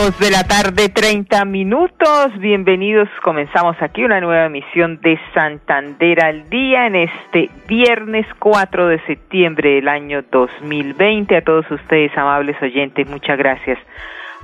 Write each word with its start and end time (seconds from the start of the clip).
De 0.00 0.30
la 0.30 0.44
tarde, 0.44 0.88
treinta 0.88 1.44
minutos. 1.44 2.32
Bienvenidos. 2.38 3.06
Comenzamos 3.22 3.76
aquí 3.82 4.02
una 4.02 4.18
nueva 4.18 4.46
emisión 4.46 4.98
de 5.02 5.20
Santander 5.34 6.24
al 6.24 6.48
Día 6.48 6.86
en 6.86 6.96
este 6.96 7.50
viernes 7.68 8.26
4 8.38 8.86
de 8.86 8.98
septiembre 9.00 9.74
del 9.74 9.88
año 9.88 10.24
2020. 10.32 11.36
A 11.36 11.42
todos 11.42 11.70
ustedes, 11.70 12.16
amables 12.16 12.56
oyentes, 12.62 13.10
muchas 13.10 13.36
gracias 13.36 13.78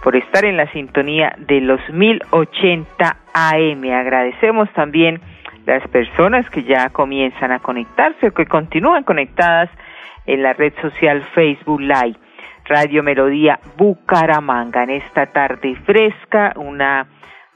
por 0.02 0.14
estar 0.14 0.44
en 0.44 0.58
la 0.58 0.70
sintonía 0.72 1.34
de 1.38 1.62
los 1.62 1.80
1080 1.88 3.16
AM. 3.32 3.84
Agradecemos 3.94 4.70
también 4.74 5.22
las 5.64 5.88
personas 5.88 6.50
que 6.50 6.64
ya 6.64 6.90
comienzan 6.90 7.50
a 7.50 7.60
conectarse 7.60 8.28
o 8.28 8.34
que 8.34 8.44
continúan 8.44 9.04
conectadas 9.04 9.70
en 10.26 10.42
la 10.42 10.52
red 10.52 10.74
social 10.82 11.22
Facebook 11.34 11.80
Live. 11.80 12.25
Radio 12.68 13.02
Melodía 13.02 13.60
Bucaramanga 13.76 14.82
en 14.82 14.90
esta 14.90 15.26
tarde 15.26 15.76
fresca, 15.84 16.52
una 16.56 17.06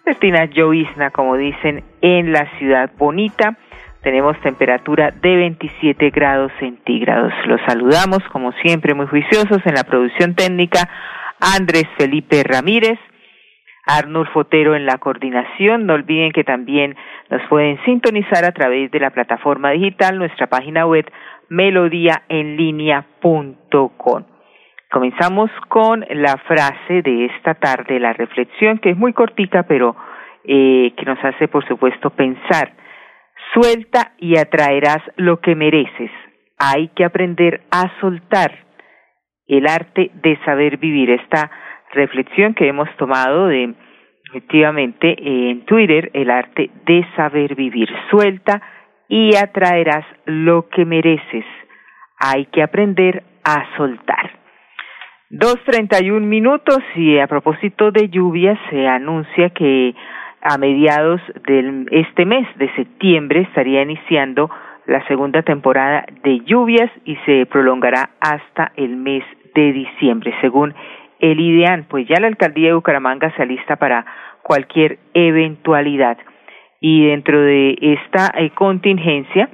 destina 0.04 0.44
llovizna, 0.44 1.10
como 1.10 1.36
dicen, 1.36 1.82
en 2.00 2.32
la 2.32 2.46
ciudad 2.58 2.90
bonita. 2.96 3.56
Tenemos 4.02 4.40
temperatura 4.40 5.10
de 5.10 5.36
27 5.36 6.10
grados 6.10 6.52
centígrados. 6.58 7.32
Los 7.46 7.60
saludamos, 7.66 8.20
como 8.32 8.52
siempre, 8.62 8.94
muy 8.94 9.06
juiciosos 9.06 9.60
en 9.64 9.74
la 9.74 9.84
producción 9.84 10.34
técnica. 10.34 10.88
Andrés 11.40 11.86
Felipe 11.98 12.42
Ramírez, 12.44 12.98
Arnulfo 13.86 14.32
Fotero 14.32 14.76
en 14.76 14.86
la 14.86 14.98
coordinación. 14.98 15.86
No 15.86 15.94
olviden 15.94 16.32
que 16.32 16.44
también 16.44 16.94
nos 17.30 17.42
pueden 17.48 17.82
sintonizar 17.84 18.44
a 18.44 18.52
través 18.52 18.90
de 18.90 19.00
la 19.00 19.10
plataforma 19.10 19.70
digital, 19.72 20.18
nuestra 20.18 20.46
página 20.46 20.86
web 20.86 21.10
melodíaenlínea.com. 21.48 24.24
Comenzamos 24.90 25.52
con 25.68 26.04
la 26.10 26.36
frase 26.38 27.02
de 27.02 27.26
esta 27.26 27.54
tarde, 27.54 28.00
la 28.00 28.12
reflexión, 28.12 28.78
que 28.78 28.90
es 28.90 28.96
muy 28.96 29.12
cortita, 29.12 29.62
pero 29.62 29.94
eh, 30.42 30.92
que 30.96 31.04
nos 31.04 31.22
hace, 31.24 31.46
por 31.46 31.64
supuesto, 31.68 32.10
pensar. 32.10 32.72
Suelta 33.54 34.12
y 34.18 34.36
atraerás 34.36 35.00
lo 35.16 35.38
que 35.38 35.54
mereces. 35.54 36.10
Hay 36.58 36.88
que 36.88 37.04
aprender 37.04 37.62
a 37.70 37.88
soltar 38.00 38.50
el 39.46 39.68
arte 39.68 40.10
de 40.12 40.36
saber 40.44 40.78
vivir. 40.78 41.10
Esta 41.10 41.50
reflexión 41.92 42.54
que 42.54 42.66
hemos 42.66 42.88
tomado 42.96 43.46
de, 43.46 43.72
efectivamente, 44.28 45.14
en 45.18 45.64
Twitter, 45.66 46.10
el 46.14 46.30
arte 46.30 46.68
de 46.84 47.06
saber 47.14 47.54
vivir. 47.54 47.88
Suelta 48.10 48.60
y 49.08 49.36
atraerás 49.36 50.04
lo 50.24 50.68
que 50.68 50.84
mereces. 50.84 51.44
Hay 52.18 52.46
que 52.46 52.64
aprender 52.64 53.22
a 53.44 53.76
soltar. 53.76 54.39
Dos 55.32 55.62
treinta 55.64 56.02
y 56.02 56.10
un 56.10 56.28
minutos 56.28 56.80
y 56.96 57.20
a 57.20 57.28
propósito 57.28 57.92
de 57.92 58.08
lluvias 58.08 58.58
se 58.68 58.88
anuncia 58.88 59.50
que 59.50 59.94
a 60.42 60.58
mediados 60.58 61.20
de 61.46 61.86
este 61.92 62.24
mes 62.24 62.48
de 62.56 62.68
septiembre 62.74 63.42
estaría 63.42 63.80
iniciando 63.82 64.50
la 64.86 65.06
segunda 65.06 65.42
temporada 65.42 66.04
de 66.24 66.40
lluvias 66.40 66.90
y 67.04 67.14
se 67.26 67.46
prolongará 67.46 68.10
hasta 68.20 68.72
el 68.74 68.96
mes 68.96 69.22
de 69.54 69.72
diciembre, 69.72 70.34
según 70.40 70.74
el 71.20 71.38
IDEAN, 71.38 71.86
pues 71.88 72.08
ya 72.08 72.18
la 72.18 72.26
alcaldía 72.26 72.70
de 72.70 72.74
Bucaramanga 72.74 73.32
se 73.36 73.42
alista 73.42 73.76
para 73.76 74.04
cualquier 74.42 74.98
eventualidad. 75.14 76.18
Y 76.80 77.06
dentro 77.06 77.40
de 77.40 77.78
esta 77.80 78.32
eh, 78.36 78.50
contingencia, 78.50 79.48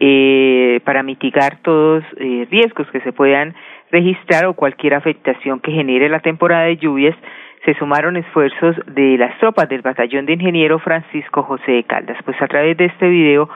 eh, 0.00 0.80
para 0.84 1.02
mitigar 1.02 1.58
todos 1.62 2.02
eh, 2.16 2.48
riesgos 2.50 2.90
que 2.90 3.02
se 3.02 3.12
puedan 3.12 3.54
registrar 3.90 4.46
o 4.46 4.54
cualquier 4.54 4.94
afectación 4.94 5.60
que 5.60 5.72
genere 5.72 6.08
la 6.08 6.20
temporada 6.20 6.64
de 6.64 6.76
lluvias, 6.76 7.16
se 7.64 7.74
sumaron 7.74 8.16
esfuerzos 8.16 8.76
de 8.86 9.18
las 9.18 9.38
tropas 9.38 9.68
del 9.68 9.82
batallón 9.82 10.26
de 10.26 10.34
ingeniero 10.34 10.78
Francisco 10.78 11.42
José 11.42 11.72
de 11.72 11.84
Caldas. 11.84 12.16
Pues 12.24 12.40
a 12.40 12.48
través 12.48 12.76
de 12.76 12.86
este 12.86 13.08
video 13.08 13.48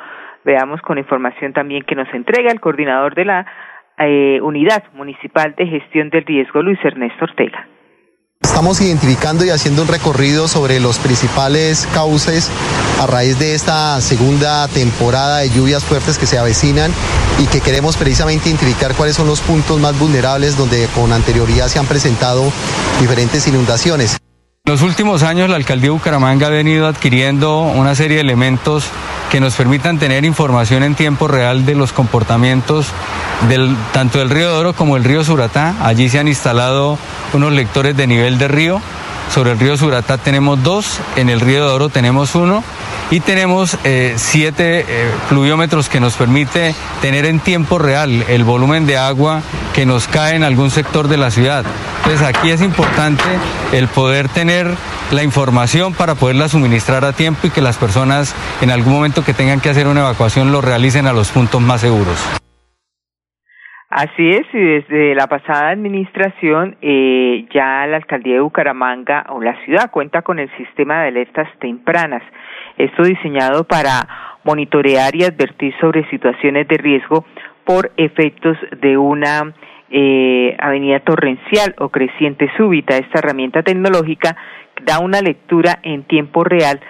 veamos 0.44 0.80
con 0.82 0.98
información 0.98 1.52
también 1.52 1.82
que 1.84 1.94
nos 1.94 2.12
entrega 2.12 2.52
el 2.52 2.60
coordinador 2.60 3.14
de 3.14 3.24
la 3.24 3.46
eh, 3.98 4.40
Unidad 4.42 4.84
Municipal 4.92 5.54
de 5.56 5.66
Gestión 5.66 6.10
del 6.10 6.24
Riesgo, 6.24 6.62
Luis 6.62 6.78
Ernesto 6.84 7.24
Ortega. 7.24 7.66
Estamos 8.44 8.80
identificando 8.82 9.44
y 9.44 9.50
haciendo 9.50 9.82
un 9.82 9.88
recorrido 9.88 10.46
sobre 10.48 10.78
los 10.78 10.98
principales 10.98 11.88
cauces 11.92 12.50
a 13.00 13.06
raíz 13.06 13.38
de 13.38 13.54
esta 13.54 14.00
segunda 14.02 14.68
temporada 14.68 15.38
de 15.38 15.50
lluvias 15.50 15.82
fuertes 15.82 16.18
que 16.18 16.26
se 16.26 16.38
avecinan 16.38 16.92
y 17.38 17.46
que 17.46 17.60
queremos 17.60 17.96
precisamente 17.96 18.50
identificar 18.50 18.94
cuáles 18.94 19.16
son 19.16 19.26
los 19.26 19.40
puntos 19.40 19.80
más 19.80 19.98
vulnerables 19.98 20.56
donde 20.56 20.86
con 20.94 21.12
anterioridad 21.12 21.68
se 21.68 21.78
han 21.78 21.86
presentado 21.86 22.52
diferentes 23.00 23.48
inundaciones. 23.48 24.18
En 24.66 24.72
los 24.72 24.82
últimos 24.82 25.22
años 25.22 25.48
la 25.48 25.56
alcaldía 25.56 25.88
de 25.88 25.96
Bucaramanga 25.96 26.46
ha 26.46 26.50
venido 26.50 26.86
adquiriendo 26.86 27.60
una 27.60 27.94
serie 27.94 28.18
de 28.18 28.22
elementos 28.22 28.84
que 29.30 29.40
nos 29.40 29.54
permitan 29.54 29.98
tener 29.98 30.24
información 30.24 30.82
en 30.82 30.94
tiempo 30.94 31.28
real 31.28 31.66
de 31.66 31.74
los 31.74 31.92
comportamientos 31.92 32.86
del, 33.48 33.76
tanto 33.92 34.18
del 34.18 34.30
río 34.30 34.56
Oro 34.56 34.72
como 34.74 34.96
el 34.96 35.04
río 35.04 35.24
Suratá. 35.24 35.74
Allí 35.82 36.08
se 36.08 36.18
han 36.18 36.28
instalado 36.28 36.98
unos 37.32 37.52
lectores 37.52 37.96
de 37.96 38.06
nivel 38.06 38.38
de 38.38 38.48
río. 38.48 38.80
Sobre 39.32 39.52
el 39.52 39.58
río 39.58 39.76
Suratá 39.76 40.18
tenemos 40.18 40.62
dos, 40.62 41.00
en 41.16 41.28
el 41.28 41.40
río 41.40 41.72
Oro 41.74 41.88
tenemos 41.88 42.34
uno 42.34 42.62
y 43.10 43.20
tenemos 43.20 43.76
eh, 43.84 44.14
siete 44.16 44.84
eh, 44.88 45.10
pluviómetros 45.28 45.88
que 45.88 46.00
nos 46.00 46.14
permite 46.14 46.74
tener 47.00 47.26
en 47.26 47.40
tiempo 47.40 47.78
real 47.78 48.24
el 48.28 48.44
volumen 48.44 48.86
de 48.86 48.96
agua 48.96 49.42
que 49.74 49.86
nos 49.86 50.06
cae 50.06 50.36
en 50.36 50.44
algún 50.44 50.70
sector 50.70 51.08
de 51.08 51.16
la 51.16 51.30
ciudad. 51.30 51.64
Entonces 51.98 52.26
aquí 52.26 52.50
es 52.50 52.60
importante 52.60 53.24
el 53.72 53.88
poder 53.88 54.28
tener 54.28 54.74
la 55.10 55.22
información 55.22 55.94
para 55.94 56.14
poderla 56.14 56.48
suministrar 56.48 57.04
a 57.04 57.12
tiempo 57.12 57.46
y 57.46 57.50
que 57.50 57.60
las 57.60 57.76
personas 57.76 58.34
en 58.60 58.70
algún 58.70 58.92
momento 58.92 59.24
que 59.24 59.34
tengan 59.34 59.60
que 59.60 59.70
hacer 59.70 59.86
una 59.86 60.00
evacuación 60.00 60.52
lo 60.52 60.60
realicen 60.60 61.06
a 61.06 61.12
los 61.12 61.28
puntos 61.28 61.60
más 61.60 61.80
seguros. 61.80 62.18
Así 63.96 64.28
es, 64.28 64.44
y 64.52 64.58
desde 64.58 65.14
la 65.14 65.28
pasada 65.28 65.68
administración 65.68 66.76
eh, 66.82 67.46
ya 67.54 67.86
la 67.86 67.98
alcaldía 67.98 68.34
de 68.34 68.40
Bucaramanga 68.40 69.24
o 69.28 69.40
la 69.40 69.54
ciudad 69.64 69.92
cuenta 69.92 70.22
con 70.22 70.40
el 70.40 70.50
sistema 70.56 71.02
de 71.02 71.08
alertas 71.10 71.48
tempranas 71.60 72.24
esto 72.76 73.04
diseñado 73.04 73.62
para 73.62 74.40
monitorear 74.42 75.14
y 75.14 75.22
advertir 75.22 75.72
sobre 75.80 76.10
situaciones 76.10 76.66
de 76.66 76.76
riesgo 76.76 77.24
por 77.62 77.92
efectos 77.96 78.58
de 78.80 78.98
una 78.98 79.54
eh, 79.92 80.56
avenida 80.58 80.98
torrencial 80.98 81.76
o 81.78 81.88
creciente 81.90 82.50
súbita. 82.56 82.96
Esta 82.96 83.20
herramienta 83.20 83.62
tecnológica 83.62 84.36
da 84.82 84.98
una 84.98 85.20
lectura 85.20 85.78
en 85.84 86.02
tiempo 86.02 86.42
real 86.42 86.80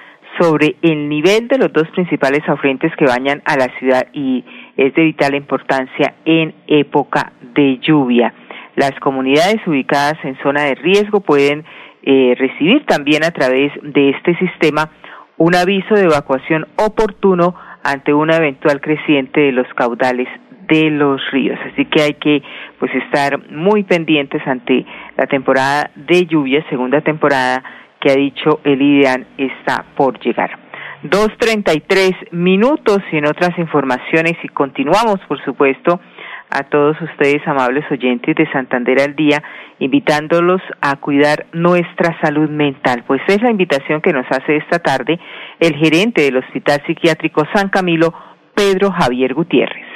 sobre 0.40 0.76
el 0.80 1.08
nivel 1.10 1.48
de 1.48 1.58
los 1.58 1.70
dos 1.70 1.86
principales 1.90 2.40
afluentes 2.48 2.96
que 2.96 3.04
bañan 3.04 3.42
a 3.44 3.56
la 3.56 3.68
ciudad 3.78 4.06
y 4.14 4.42
es 4.76 4.94
de 4.94 5.02
vital 5.02 5.34
importancia 5.34 6.14
en 6.24 6.54
época 6.66 7.32
de 7.54 7.78
lluvia. 7.78 8.34
Las 8.76 8.92
comunidades 9.00 9.64
ubicadas 9.66 10.16
en 10.24 10.36
zona 10.42 10.62
de 10.62 10.74
riesgo 10.74 11.20
pueden 11.20 11.64
eh, 12.02 12.34
recibir 12.36 12.84
también 12.86 13.24
a 13.24 13.30
través 13.30 13.72
de 13.82 14.10
este 14.10 14.36
sistema 14.36 14.90
un 15.36 15.54
aviso 15.54 15.94
de 15.94 16.04
evacuación 16.04 16.66
oportuno 16.76 17.54
ante 17.82 18.12
una 18.12 18.36
eventual 18.36 18.80
creciente 18.80 19.40
de 19.40 19.52
los 19.52 19.66
caudales 19.74 20.28
de 20.68 20.90
los 20.90 21.20
ríos. 21.30 21.58
Así 21.72 21.84
que 21.84 22.02
hay 22.02 22.14
que 22.14 22.42
pues 22.78 22.92
estar 22.94 23.50
muy 23.50 23.84
pendientes 23.84 24.42
ante 24.46 24.84
la 25.16 25.26
temporada 25.26 25.90
de 25.94 26.26
lluvia, 26.26 26.64
segunda 26.68 27.00
temporada 27.00 27.62
que 28.00 28.10
ha 28.10 28.16
dicho 28.16 28.60
el 28.64 28.80
IDEAN 28.80 29.26
está 29.38 29.84
por 29.96 30.18
llegar. 30.20 30.63
Dos 31.04 31.28
treinta 31.38 31.74
y 31.74 31.80
tres 31.80 32.12
minutos 32.30 33.00
y 33.12 33.18
en 33.18 33.26
otras 33.26 33.58
informaciones 33.58 34.38
y 34.42 34.48
continuamos 34.48 35.20
por 35.28 35.38
supuesto 35.44 36.00
a 36.48 36.62
todos 36.62 36.96
ustedes, 36.98 37.46
amables 37.46 37.84
oyentes 37.90 38.34
de 38.34 38.50
Santander 38.50 39.02
al 39.02 39.14
Día, 39.14 39.42
invitándolos 39.80 40.62
a 40.80 40.96
cuidar 40.96 41.44
nuestra 41.52 42.18
salud 42.22 42.48
mental. 42.48 43.04
Pues 43.06 43.20
es 43.28 43.42
la 43.42 43.50
invitación 43.50 44.00
que 44.00 44.14
nos 44.14 44.24
hace 44.30 44.56
esta 44.56 44.78
tarde 44.78 45.20
el 45.60 45.76
gerente 45.76 46.22
del 46.22 46.38
Hospital 46.38 46.80
Psiquiátrico 46.86 47.44
San 47.54 47.68
Camilo, 47.68 48.14
Pedro 48.54 48.90
Javier 48.90 49.34
Gutiérrez. 49.34 49.93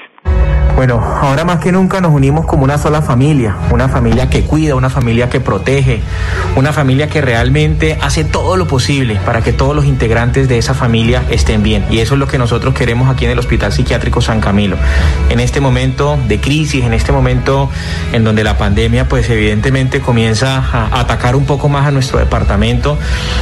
Bueno, 0.79 1.03
ahora 1.03 1.45
más 1.45 1.59
que 1.59 1.73
nunca 1.73 2.01
nos 2.01 2.13
unimos 2.13 2.47
como 2.47 2.63
una 2.63 2.79
sola 2.79 3.03
familia, 3.03 3.57
una 3.73 3.89
familia 3.89 4.31
que 4.31 4.45
cuida, 4.45 4.77
una 4.77 4.89
familia 4.89 5.29
que 5.29 5.41
protege, 5.41 6.03
una 6.55 6.73
familia 6.73 7.09
que 7.09 7.21
realmente 7.21 7.99
hace 8.01 8.23
todo 8.23 8.57
lo 8.57 8.69
posible 8.69 9.17
para 9.27 9.43
que 9.43 9.53
todos 9.53 9.75
los 9.75 9.87
integrantes 9.87 10.47
de 10.47 10.57
esa 10.57 10.75
familia 10.75 11.25
estén 11.31 11.65
bien. 11.65 11.85
Y 11.91 11.99
eso 11.99 12.15
es 12.15 12.21
lo 12.21 12.29
que 12.29 12.39
nosotros 12.39 12.75
queremos 12.75 13.11
aquí 13.11 13.25
en 13.25 13.33
el 13.33 13.41
Hospital 13.41 13.73
Psiquiátrico 13.73 14.21
San 14.21 14.41
Camilo. 14.41 14.77
En 15.31 15.41
este 15.41 15.61
momento 15.61 16.17
de 16.29 16.39
crisis, 16.39 16.85
en 16.85 16.95
este 16.95 17.11
momento 17.11 17.69
en 18.13 18.23
donde 18.23 18.45
la 18.45 18.57
pandemia 18.57 19.09
pues 19.09 19.29
evidentemente 19.31 20.01
comienza 20.01 20.59
a 20.59 21.01
atacar 21.01 21.35
un 21.35 21.45
poco 21.45 21.69
más 21.69 21.89
a 21.89 21.91
nuestro 21.91 22.21
departamento 22.21 22.97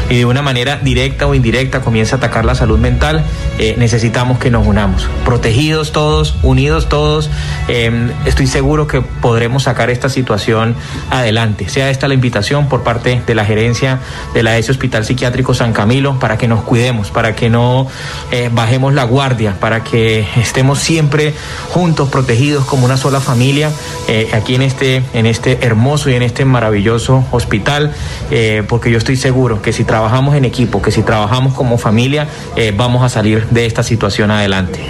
y 0.08 0.16
de 0.16 0.24
una 0.24 0.40
manera 0.40 0.78
directa 0.78 1.26
o 1.26 1.34
indirecta 1.34 1.82
comienza 1.82 2.16
a 2.16 2.18
atacar 2.18 2.46
la 2.46 2.54
salud 2.54 2.78
mental, 2.78 3.26
eh, 3.58 3.74
necesitamos 3.76 4.38
que 4.38 4.50
nos 4.50 4.66
unamos, 4.66 5.06
protegidos 5.26 5.92
todos, 5.92 6.38
unidos 6.42 6.88
todos 6.88 7.25
Em, 7.68 8.10
estoy 8.24 8.46
seguro 8.46 8.86
que 8.86 9.00
podremos 9.00 9.64
sacar 9.64 9.90
esta 9.90 10.08
situación 10.08 10.74
adelante. 11.10 11.68
Sea 11.68 11.90
esta 11.90 12.08
la 12.08 12.14
invitación 12.14 12.68
por 12.68 12.82
parte 12.82 13.22
de 13.26 13.34
la 13.34 13.44
gerencia 13.44 14.00
de 14.34 14.42
la 14.42 14.56
ESE 14.58 14.70
Hospital 14.70 15.04
Psiquiátrico 15.04 15.54
San 15.54 15.72
Camilo 15.72 16.18
para 16.18 16.38
que 16.38 16.48
nos 16.48 16.62
cuidemos, 16.62 17.10
para 17.10 17.34
que 17.34 17.50
no 17.50 17.86
eh, 18.30 18.50
bajemos 18.52 18.94
la 18.94 19.04
guardia, 19.04 19.58
para 19.60 19.82
que 19.82 20.26
estemos 20.36 20.78
siempre 20.78 21.34
juntos, 21.70 22.08
protegidos 22.08 22.64
como 22.64 22.84
una 22.84 22.96
sola 22.96 23.20
familia 23.20 23.70
eh, 24.08 24.30
aquí 24.32 24.54
en 24.54 24.62
este, 24.62 25.02
en 25.12 25.26
este 25.26 25.64
hermoso 25.66 26.10
y 26.10 26.14
en 26.14 26.22
este 26.22 26.44
maravilloso 26.44 27.24
hospital, 27.30 27.92
eh, 28.30 28.62
porque 28.68 28.90
yo 28.90 28.98
estoy 28.98 29.16
seguro 29.16 29.62
que 29.62 29.72
si 29.72 29.84
trabajamos 29.84 30.34
en 30.36 30.44
equipo, 30.44 30.82
que 30.82 30.90
si 30.90 31.02
trabajamos 31.02 31.54
como 31.54 31.78
familia, 31.78 32.28
vamos 32.76 33.04
a 33.04 33.08
salir 33.08 33.46
de 33.50 33.66
esta 33.66 33.82
situación 33.82 34.30
adelante. 34.30 34.80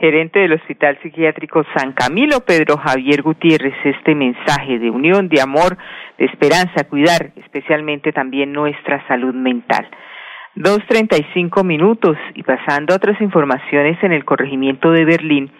Gerente 0.00 0.38
del 0.40 0.54
Hospital 0.54 0.98
Psiquiátrico 1.02 1.62
San 1.76 1.92
Camilo, 1.92 2.40
Pedro 2.40 2.78
Javier 2.78 3.20
Gutiérrez, 3.22 3.74
este 3.84 4.14
mensaje 4.14 4.78
de 4.78 4.90
unión, 4.90 5.28
de 5.28 5.42
amor, 5.42 5.76
de 6.18 6.24
esperanza, 6.24 6.84
cuidar 6.88 7.32
especialmente 7.36 8.12
también 8.12 8.52
nuestra 8.52 9.06
salud 9.06 9.34
mental. 9.34 9.86
Dos 10.54 10.80
treinta 10.88 11.16
y 11.16 11.26
cinco 11.34 11.62
minutos 11.62 12.16
y 12.34 12.42
pasando 12.42 12.94
a 12.94 12.96
otras 12.96 13.20
informaciones 13.20 14.02
en 14.02 14.12
el 14.12 14.24
corregimiento 14.24 14.90
de 14.90 15.04
Berlín, 15.04 15.52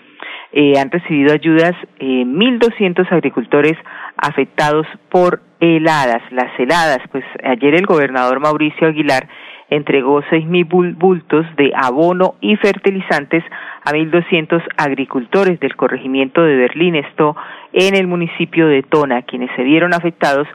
eh, 0.53 0.79
han 0.79 0.91
recibido 0.91 1.33
ayudas 1.33 1.75
eh, 2.01 2.25
1.200 2.25 3.13
agricultores 3.13 3.77
afectados 4.17 4.87
por 5.11 5.43
heladas. 5.61 6.23
Las 6.33 6.59
heladas, 6.59 6.99
pues 7.13 7.25
ayer 7.45 7.75
el 7.75 7.87
gobernador 7.87 8.41
Mauricio 8.41 8.89
Aguilar 8.89 9.29
entregó 9.71 10.21
seis 10.29 10.45
mil 10.47 10.65
bultos 10.65 11.47
de 11.57 11.73
abono 11.75 12.35
y 12.41 12.57
fertilizantes 12.57 13.43
a 13.85 13.93
1.200 13.93 14.63
agricultores 14.77 15.59
del 15.61 15.77
corregimiento 15.77 16.43
de 16.43 16.57
Berlín, 16.57 16.97
esto 16.97 17.37
en 17.73 17.97
el 17.97 18.07
municipio 18.07 18.67
de 18.67 18.83
Tona, 18.83 19.23
quienes 19.23 19.51
se 19.57 19.63
vieron 19.63 19.95
afectados 19.95 20.47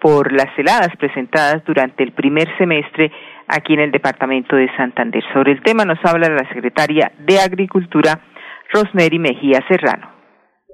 por 0.00 0.32
las 0.32 0.48
heladas 0.58 0.94
presentadas 0.98 1.64
durante 1.64 2.02
el 2.02 2.12
primer 2.12 2.48
semestre 2.58 3.10
aquí 3.48 3.74
en 3.74 3.80
el 3.80 3.90
departamento 3.90 4.56
de 4.56 4.68
Santander. 4.76 5.22
Sobre 5.32 5.52
el 5.52 5.62
tema 5.62 5.84
nos 5.84 5.98
habla 6.04 6.28
la 6.28 6.46
secretaria 6.48 7.12
de 7.18 7.38
Agricultura, 7.38 8.20
Rosneri 8.72 9.18
Mejía 9.18 9.64
Serrano 9.68 10.13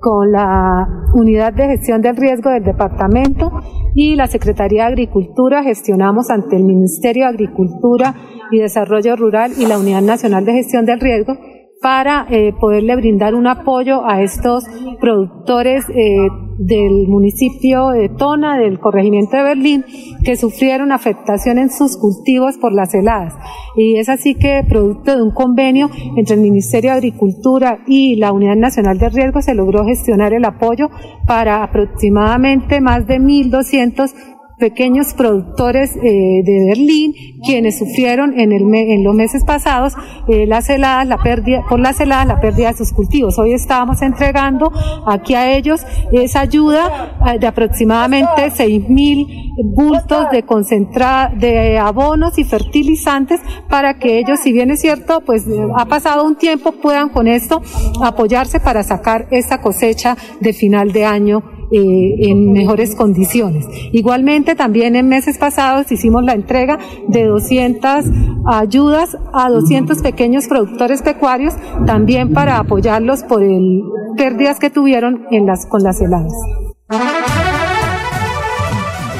con 0.00 0.32
la 0.32 0.88
Unidad 1.14 1.52
de 1.52 1.66
Gestión 1.66 2.00
del 2.00 2.16
Riesgo 2.16 2.50
del 2.50 2.64
Departamento 2.64 3.52
y 3.94 4.16
la 4.16 4.28
Secretaría 4.28 4.84
de 4.84 4.88
Agricultura 4.88 5.62
gestionamos 5.62 6.30
ante 6.30 6.56
el 6.56 6.64
Ministerio 6.64 7.24
de 7.24 7.30
Agricultura 7.30 8.14
y 8.50 8.58
Desarrollo 8.58 9.14
Rural 9.16 9.52
y 9.58 9.66
la 9.66 9.78
Unidad 9.78 10.00
Nacional 10.02 10.46
de 10.46 10.54
Gestión 10.54 10.86
del 10.86 11.00
Riesgo 11.00 11.36
para 11.80 12.26
eh, 12.30 12.52
poderle 12.52 12.94
brindar 12.96 13.34
un 13.34 13.46
apoyo 13.46 14.06
a 14.06 14.22
estos 14.22 14.64
productores 15.00 15.86
eh, 15.88 16.28
del 16.58 17.08
municipio 17.08 17.88
de 17.88 18.10
Tona, 18.10 18.58
del 18.58 18.78
corregimiento 18.78 19.38
de 19.38 19.42
Berlín, 19.42 19.84
que 20.22 20.36
sufrieron 20.36 20.92
afectación 20.92 21.56
en 21.56 21.70
sus 21.70 21.96
cultivos 21.96 22.58
por 22.58 22.74
las 22.74 22.92
heladas. 22.92 23.32
Y 23.76 23.96
es 23.96 24.10
así 24.10 24.34
que, 24.34 24.62
producto 24.68 25.16
de 25.16 25.22
un 25.22 25.30
convenio 25.30 25.88
entre 26.18 26.34
el 26.34 26.42
Ministerio 26.42 26.90
de 26.90 26.98
Agricultura 26.98 27.78
y 27.86 28.16
la 28.16 28.32
Unidad 28.32 28.56
Nacional 28.56 28.98
de 28.98 29.08
Riesgo, 29.08 29.40
se 29.40 29.54
logró 29.54 29.86
gestionar 29.86 30.34
el 30.34 30.44
apoyo 30.44 30.90
para 31.26 31.62
aproximadamente 31.62 32.82
más 32.82 33.06
de 33.06 33.18
1.200 33.20 34.12
pequeños 34.60 35.14
productores 35.14 35.96
eh, 35.96 36.42
de 36.44 36.66
Berlín, 36.68 37.14
quienes 37.44 37.78
sufrieron 37.78 38.38
en, 38.38 38.52
el 38.52 38.62
en 38.72 39.02
los 39.02 39.14
meses 39.14 39.42
pasados 39.44 39.94
eh, 40.28 40.46
las 40.46 40.68
heladas, 40.70 41.08
la 41.08 41.18
pérdida, 41.18 41.62
por 41.68 41.80
las 41.80 41.98
heladas 41.98 42.26
la 42.28 42.40
pérdida 42.40 42.68
de 42.70 42.78
sus 42.78 42.92
cultivos. 42.92 43.38
Hoy 43.38 43.54
estábamos 43.54 44.02
entregando 44.02 44.70
aquí 45.06 45.34
a 45.34 45.56
ellos 45.56 45.80
esa 46.12 46.40
ayuda 46.40 47.16
eh, 47.26 47.38
de 47.38 47.46
aproximadamente 47.46 48.50
seis 48.54 48.88
mil 48.88 49.26
bultos 49.64 50.30
de 50.30 50.44
concentrada, 50.44 51.32
de 51.34 51.78
abonos 51.78 52.38
y 52.38 52.44
fertilizantes 52.44 53.40
para 53.68 53.98
que 53.98 54.18
ellos, 54.18 54.38
si 54.40 54.52
bien 54.52 54.70
es 54.70 54.80
cierto, 54.80 55.22
pues 55.22 55.44
ha 55.76 55.86
pasado 55.86 56.24
un 56.24 56.36
tiempo, 56.36 56.72
puedan 56.72 57.08
con 57.08 57.26
esto 57.26 57.60
apoyarse 58.02 58.60
para 58.60 58.82
sacar 58.82 59.26
esa 59.30 59.60
cosecha 59.60 60.16
de 60.40 60.52
final 60.52 60.92
de 60.92 61.04
año 61.04 61.59
eh, 61.72 62.30
en 62.30 62.52
mejores 62.52 62.94
condiciones. 62.96 63.66
Igualmente, 63.92 64.54
también 64.54 64.96
en 64.96 65.08
meses 65.08 65.38
pasados 65.38 65.90
hicimos 65.92 66.24
la 66.24 66.34
entrega 66.34 66.78
de 67.08 67.26
200 67.26 68.04
ayudas 68.46 69.16
a 69.32 69.48
200 69.50 70.02
pequeños 70.02 70.48
productores 70.48 71.02
pecuarios, 71.02 71.54
también 71.86 72.32
para 72.32 72.58
apoyarlos 72.58 73.22
por 73.24 73.42
el 73.42 73.82
pérdidas 74.16 74.58
que 74.58 74.70
tuvieron 74.70 75.26
en 75.30 75.46
las, 75.46 75.66
con 75.66 75.82
las 75.82 76.00
heladas. 76.00 76.32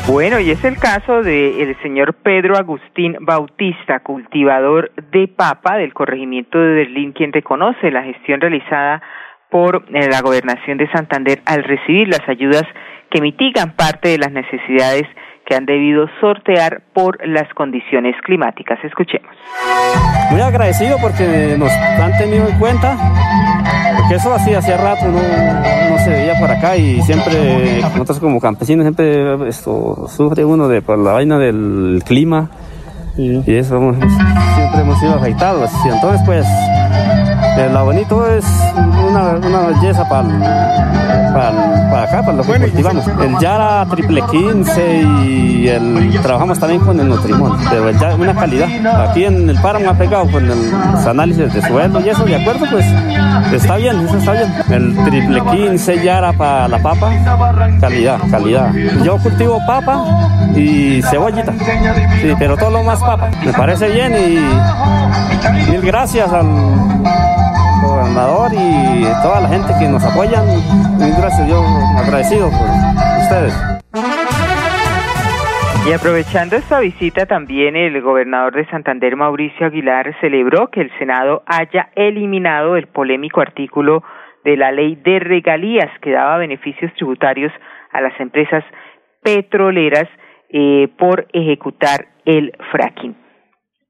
Bueno, 0.09 0.41
y 0.41 0.51
es 0.51 0.65
el 0.65 0.77
caso 0.77 1.23
del 1.23 1.77
señor 1.83 2.15
Pedro 2.15 2.57
Agustín 2.57 3.17
Bautista, 3.21 4.01
cultivador 4.01 4.91
de 5.13 5.29
papa 5.29 5.77
del 5.77 5.95
corregimiento 5.95 6.59
de 6.59 6.75
Berlín, 6.75 7.13
quien 7.13 7.33
reconoce 7.33 7.93
la 7.93 8.03
gestión 8.03 8.41
realizada 8.41 9.01
por 9.51 9.85
eh, 9.93 10.09
la 10.09 10.21
gobernación 10.21 10.79
de 10.79 10.91
Santander 10.93 11.43
al 11.45 11.65
recibir 11.65 12.09
las 12.09 12.27
ayudas 12.29 12.65
que 13.11 13.21
mitigan 13.21 13.75
parte 13.77 14.11
de 14.11 14.19
las 14.19 14.33
necesidades 14.33 15.05
que 15.45 15.57
han 15.57 15.67
debido 15.67 16.07
sortear 16.21 16.83
por 16.95 17.27
las 17.27 17.53
condiciones 17.55 18.15
climáticas. 18.23 18.79
Escuchemos. 18.85 19.35
Muy 20.31 20.41
agradecido 20.41 20.97
porque 21.03 21.57
nos 21.59 21.73
han 21.73 22.17
tenido 22.19 22.49
en 22.49 22.59
cuenta, 22.59 22.97
porque 23.99 24.15
eso 24.15 24.33
así 24.33 24.55
hacía 24.55 24.77
rato 24.77 25.07
no, 25.07 25.19
no 25.19 25.99
se 25.99 26.11
veía 26.11 26.35
por 26.39 26.51
acá 26.51 26.77
y 26.77 27.01
siempre, 27.03 27.81
nosotros 27.83 28.21
como 28.21 28.41
campesinos 28.41 28.85
siempre 28.85 29.49
esto 29.49 30.07
sufre 30.07 30.45
uno 30.45 30.69
de 30.69 30.83
por 30.83 30.99
la 30.99 31.13
vaina 31.13 31.39
del 31.39 32.01
clima 32.07 32.49
y 33.17 33.57
eso 33.57 33.93
siempre 33.93 34.81
hemos 34.83 35.01
sido 35.01 35.15
afectados. 35.15 35.71
Y 35.85 35.89
entonces 35.89 36.23
pues 36.25 36.47
el 37.59 37.77
bonito 37.77 38.27
es 38.27 38.45
una, 39.09 39.33
una 39.47 39.61
belleza 39.69 40.09
para 40.09 40.91
para 41.33 42.03
acá, 42.03 42.23
para 42.23 42.37
lo 42.37 42.43
que 42.43 42.59
cultivamos. 42.59 43.07
El 43.07 43.39
Yara 43.39 43.87
triple 43.87 44.23
15 44.31 45.03
y 45.25 45.69
el, 45.69 46.19
trabajamos 46.23 46.59
también 46.59 46.81
con 46.81 46.99
el 47.01 47.09
Nutrimón, 47.09 47.59
pero 47.71 47.91
ya 47.91 48.15
una 48.15 48.35
calidad. 48.35 48.69
Aquí 49.09 49.25
en 49.25 49.49
el 49.49 49.61
páramo 49.61 49.91
ha 49.91 49.95
pegado 49.95 50.31
con 50.31 50.47
los 50.47 51.07
análisis 51.07 51.53
de 51.53 51.63
suelo 51.63 52.01
y 52.01 52.09
eso, 52.09 52.25
de 52.25 52.37
acuerdo, 52.37 52.67
pues 52.71 52.85
está 53.53 53.77
bien, 53.77 54.01
eso 54.01 54.17
está 54.19 54.33
bien. 54.33 54.55
El 54.71 55.05
triple 55.05 55.43
15 55.43 56.05
Yara 56.05 56.33
para 56.33 56.69
la 56.69 56.79
papa, 56.79 57.11
calidad, 57.81 58.21
calidad. 58.31 58.73
Yo 59.05 59.19
cultivo 59.19 59.59
papa 59.67 60.05
y 60.55 61.03
cebollita, 61.03 61.53
sí, 62.21 62.35
pero 62.39 62.57
todo 62.57 62.71
lo 62.71 62.83
más 62.83 62.99
papa. 63.01 63.31
Me 63.45 63.53
parece 63.53 63.89
bien 63.89 64.13
y 64.13 65.71
mil 65.71 65.81
gracias 65.83 66.33
al 66.33 66.47
y 68.11 69.05
toda 69.23 69.41
la 69.41 69.49
gente 69.49 69.73
que 69.79 69.89
nos 69.89 70.05
apoyan. 70.05 70.45
gracias, 70.99 71.49
yo 71.49 71.63
agradecido 71.97 72.51
por 72.51 72.69
ustedes. 73.23 73.55
Y 75.89 75.93
aprovechando 75.93 76.57
esta 76.57 76.81
visita 76.81 77.27
también 77.27 77.77
el 77.77 78.01
gobernador 78.03 78.55
de 78.55 78.67
Santander, 78.67 79.17
Mauricio 79.17 79.67
Aguilar, 79.67 80.15
celebró 80.21 80.69
que 80.71 80.81
el 80.81 80.91
Senado 80.99 81.43
haya 81.47 81.91
eliminado 81.95 82.77
el 82.77 82.89
polémico 82.89 83.41
artículo 83.41 84.03
de 84.45 84.57
la 84.57 84.73
ley 84.73 84.97
de 84.97 85.21
regalías 85.21 85.91
que 86.01 86.11
daba 86.11 86.39
beneficios 86.39 86.93
tributarios 86.95 87.53
a 87.93 88.01
las 88.01 88.19
empresas 88.21 88.65
petroleras 89.23 90.09
eh, 90.51 90.89
por 90.99 91.27
ejecutar 91.33 92.07
el 92.25 92.53
fracking. 92.73 93.15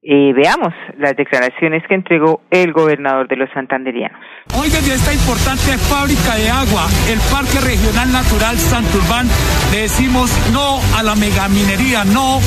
Veamos 0.03 0.73
las 0.97 1.15
declaraciones 1.15 1.83
que 1.87 1.93
entregó 1.93 2.41
el 2.49 2.73
gobernador 2.73 3.27
de 3.27 3.35
los 3.35 3.49
santanderianos. 3.53 4.19
Hoy 4.57 4.67
desde 4.69 4.95
esta 4.95 5.13
importante 5.13 5.77
fábrica 5.77 6.35
de 6.35 6.49
agua, 6.49 6.87
el 7.07 7.19
Parque 7.31 7.59
Regional 7.59 8.11
Natural 8.11 8.57
Santurbán, 8.57 9.27
le 9.71 9.81
decimos 9.83 10.31
no 10.51 10.79
a 10.97 11.03
la 11.03 11.13
megaminería, 11.13 12.03
no 12.03 12.39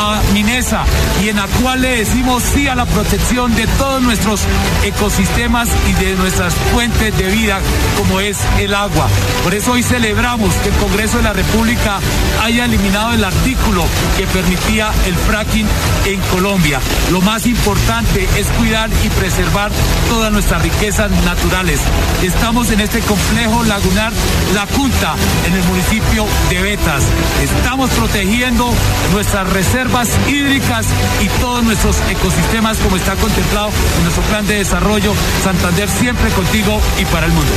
a 0.00 0.22
Minesa, 0.32 0.84
y 1.22 1.28
en 1.28 1.36
la 1.36 1.46
cual 1.60 1.82
le 1.82 1.98
decimos 1.98 2.42
sí 2.42 2.68
a 2.68 2.74
la 2.74 2.86
protección 2.86 3.54
de 3.54 3.66
todos 3.78 4.00
nuestros 4.00 4.48
ecosistemas 4.82 5.68
y 5.86 6.04
de 6.04 6.16
nuestras 6.16 6.54
fuentes 6.72 7.16
de 7.18 7.28
vida, 7.30 7.60
como 7.98 8.20
es 8.20 8.42
el 8.58 8.72
agua. 8.72 9.08
Por 9.42 9.52
eso 9.52 9.72
hoy 9.72 9.82
celebramos 9.82 10.54
que 10.56 10.70
el 10.70 10.74
Congreso 10.76 11.18
de 11.18 11.24
la 11.24 11.34
República 11.34 11.98
haya 12.42 12.64
eliminado 12.64 13.12
el 13.12 13.24
artículo 13.24 13.84
que 14.16 14.26
permitía 14.26 14.88
el 15.06 15.14
fracking 15.14 15.66
en 16.06 16.20
Colombia. 16.32 16.80
Lo 17.12 17.20
más 17.20 17.46
importante 17.46 18.24
es 18.38 18.48
cuidar 18.58 18.88
y 19.04 19.08
preservar 19.10 19.70
todas 20.08 20.32
nuestras 20.32 20.62
riquezas 20.62 21.10
naturales. 21.24 21.80
Estamos 22.22 22.70
en 22.72 22.80
este 22.80 23.00
complejo 23.00 23.62
lagunar 23.64 24.12
La 24.54 24.66
Cunta, 24.66 25.14
en 25.46 25.54
el 25.54 25.64
municipio 25.64 26.24
de 26.50 26.62
Betas. 26.62 27.04
Estamos 27.42 27.90
protegiendo 27.90 28.64
nuestras 29.12 29.52
reservas 29.52 30.08
hídricas 30.28 30.88
y 31.22 31.28
todos 31.40 31.62
nuestros 31.64 32.00
ecosistemas 32.10 32.78
como 32.78 32.96
está 32.96 33.14
contemplado 33.16 33.68
en 33.98 34.02
nuestro 34.04 34.22
plan 34.24 34.46
de 34.46 34.58
desarrollo 34.58 35.12
Santander 35.42 35.88
siempre 35.88 36.30
contigo 36.30 36.80
y 37.00 37.04
para 37.06 37.26
el 37.26 37.32
mundo. 37.32 37.52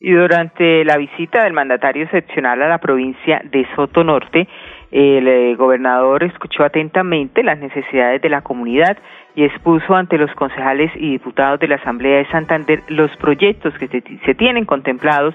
Y 0.00 0.12
durante 0.12 0.84
la 0.84 0.96
visita 0.96 1.44
del 1.44 1.52
mandatario 1.52 2.04
excepcional 2.04 2.62
a 2.62 2.68
la 2.68 2.78
provincia 2.78 3.42
de 3.44 3.66
Soto 3.76 4.02
Norte, 4.02 4.48
el 4.90 5.28
eh, 5.28 5.54
gobernador 5.54 6.24
escuchó 6.24 6.64
atentamente 6.64 7.42
las 7.42 7.58
necesidades 7.58 8.20
de 8.22 8.28
la 8.28 8.42
comunidad 8.42 8.98
y 9.36 9.44
expuso 9.44 9.94
ante 9.94 10.18
los 10.18 10.32
concejales 10.34 10.90
y 10.96 11.12
diputados 11.12 11.60
de 11.60 11.68
la 11.68 11.76
Asamblea 11.76 12.18
de 12.18 12.30
Santander 12.30 12.82
los 12.88 13.14
proyectos 13.18 13.72
que 13.78 13.86
se, 13.88 14.34
tienen 14.34 14.64
contemplados 14.64 15.34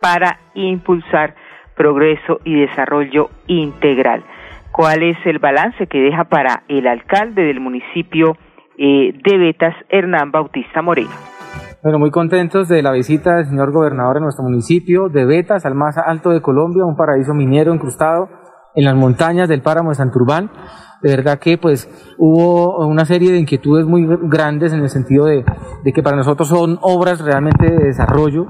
para 0.00 0.38
impulsar 0.54 1.34
progreso 1.76 2.38
y 2.44 2.60
desarrollo 2.60 3.30
integral. 3.48 4.22
¿Cuál 4.70 5.02
es 5.02 5.16
el 5.26 5.38
balance 5.38 5.86
que 5.86 6.00
deja 6.00 6.24
para 6.24 6.62
el 6.68 6.86
alcalde 6.86 7.42
del 7.42 7.60
municipio 7.60 8.36
eh, 8.78 9.12
de 9.12 9.38
Betas, 9.38 9.74
Hernán 9.88 10.30
Bautista 10.30 10.80
Moreno? 10.80 11.10
Bueno, 11.82 11.98
muy 11.98 12.10
contentos 12.10 12.68
de 12.68 12.80
la 12.80 12.92
visita 12.92 13.36
del 13.36 13.46
señor 13.46 13.72
gobernador 13.72 14.18
en 14.18 14.22
nuestro 14.22 14.44
municipio 14.44 15.08
de 15.08 15.24
Betas, 15.24 15.66
al 15.66 15.74
más 15.74 15.98
alto 15.98 16.30
de 16.30 16.40
Colombia, 16.40 16.84
un 16.84 16.96
paraíso 16.96 17.34
minero 17.34 17.74
incrustado 17.74 18.28
en 18.74 18.84
las 18.84 18.94
montañas 18.94 19.48
del 19.48 19.62
páramo 19.62 19.90
de 19.90 19.96
Santurbán. 19.96 20.50
De 21.02 21.10
verdad 21.10 21.38
que 21.38 21.58
pues 21.58 21.88
hubo 22.16 22.86
una 22.86 23.04
serie 23.04 23.32
de 23.32 23.38
inquietudes 23.38 23.86
muy 23.86 24.06
grandes 24.22 24.72
en 24.72 24.80
el 24.80 24.88
sentido 24.88 25.26
de, 25.26 25.44
que 25.92 26.02
para 26.02 26.16
nosotros 26.16 26.48
son 26.48 26.78
obras 26.80 27.20
realmente 27.20 27.70
de 27.70 27.86
desarrollo 27.86 28.46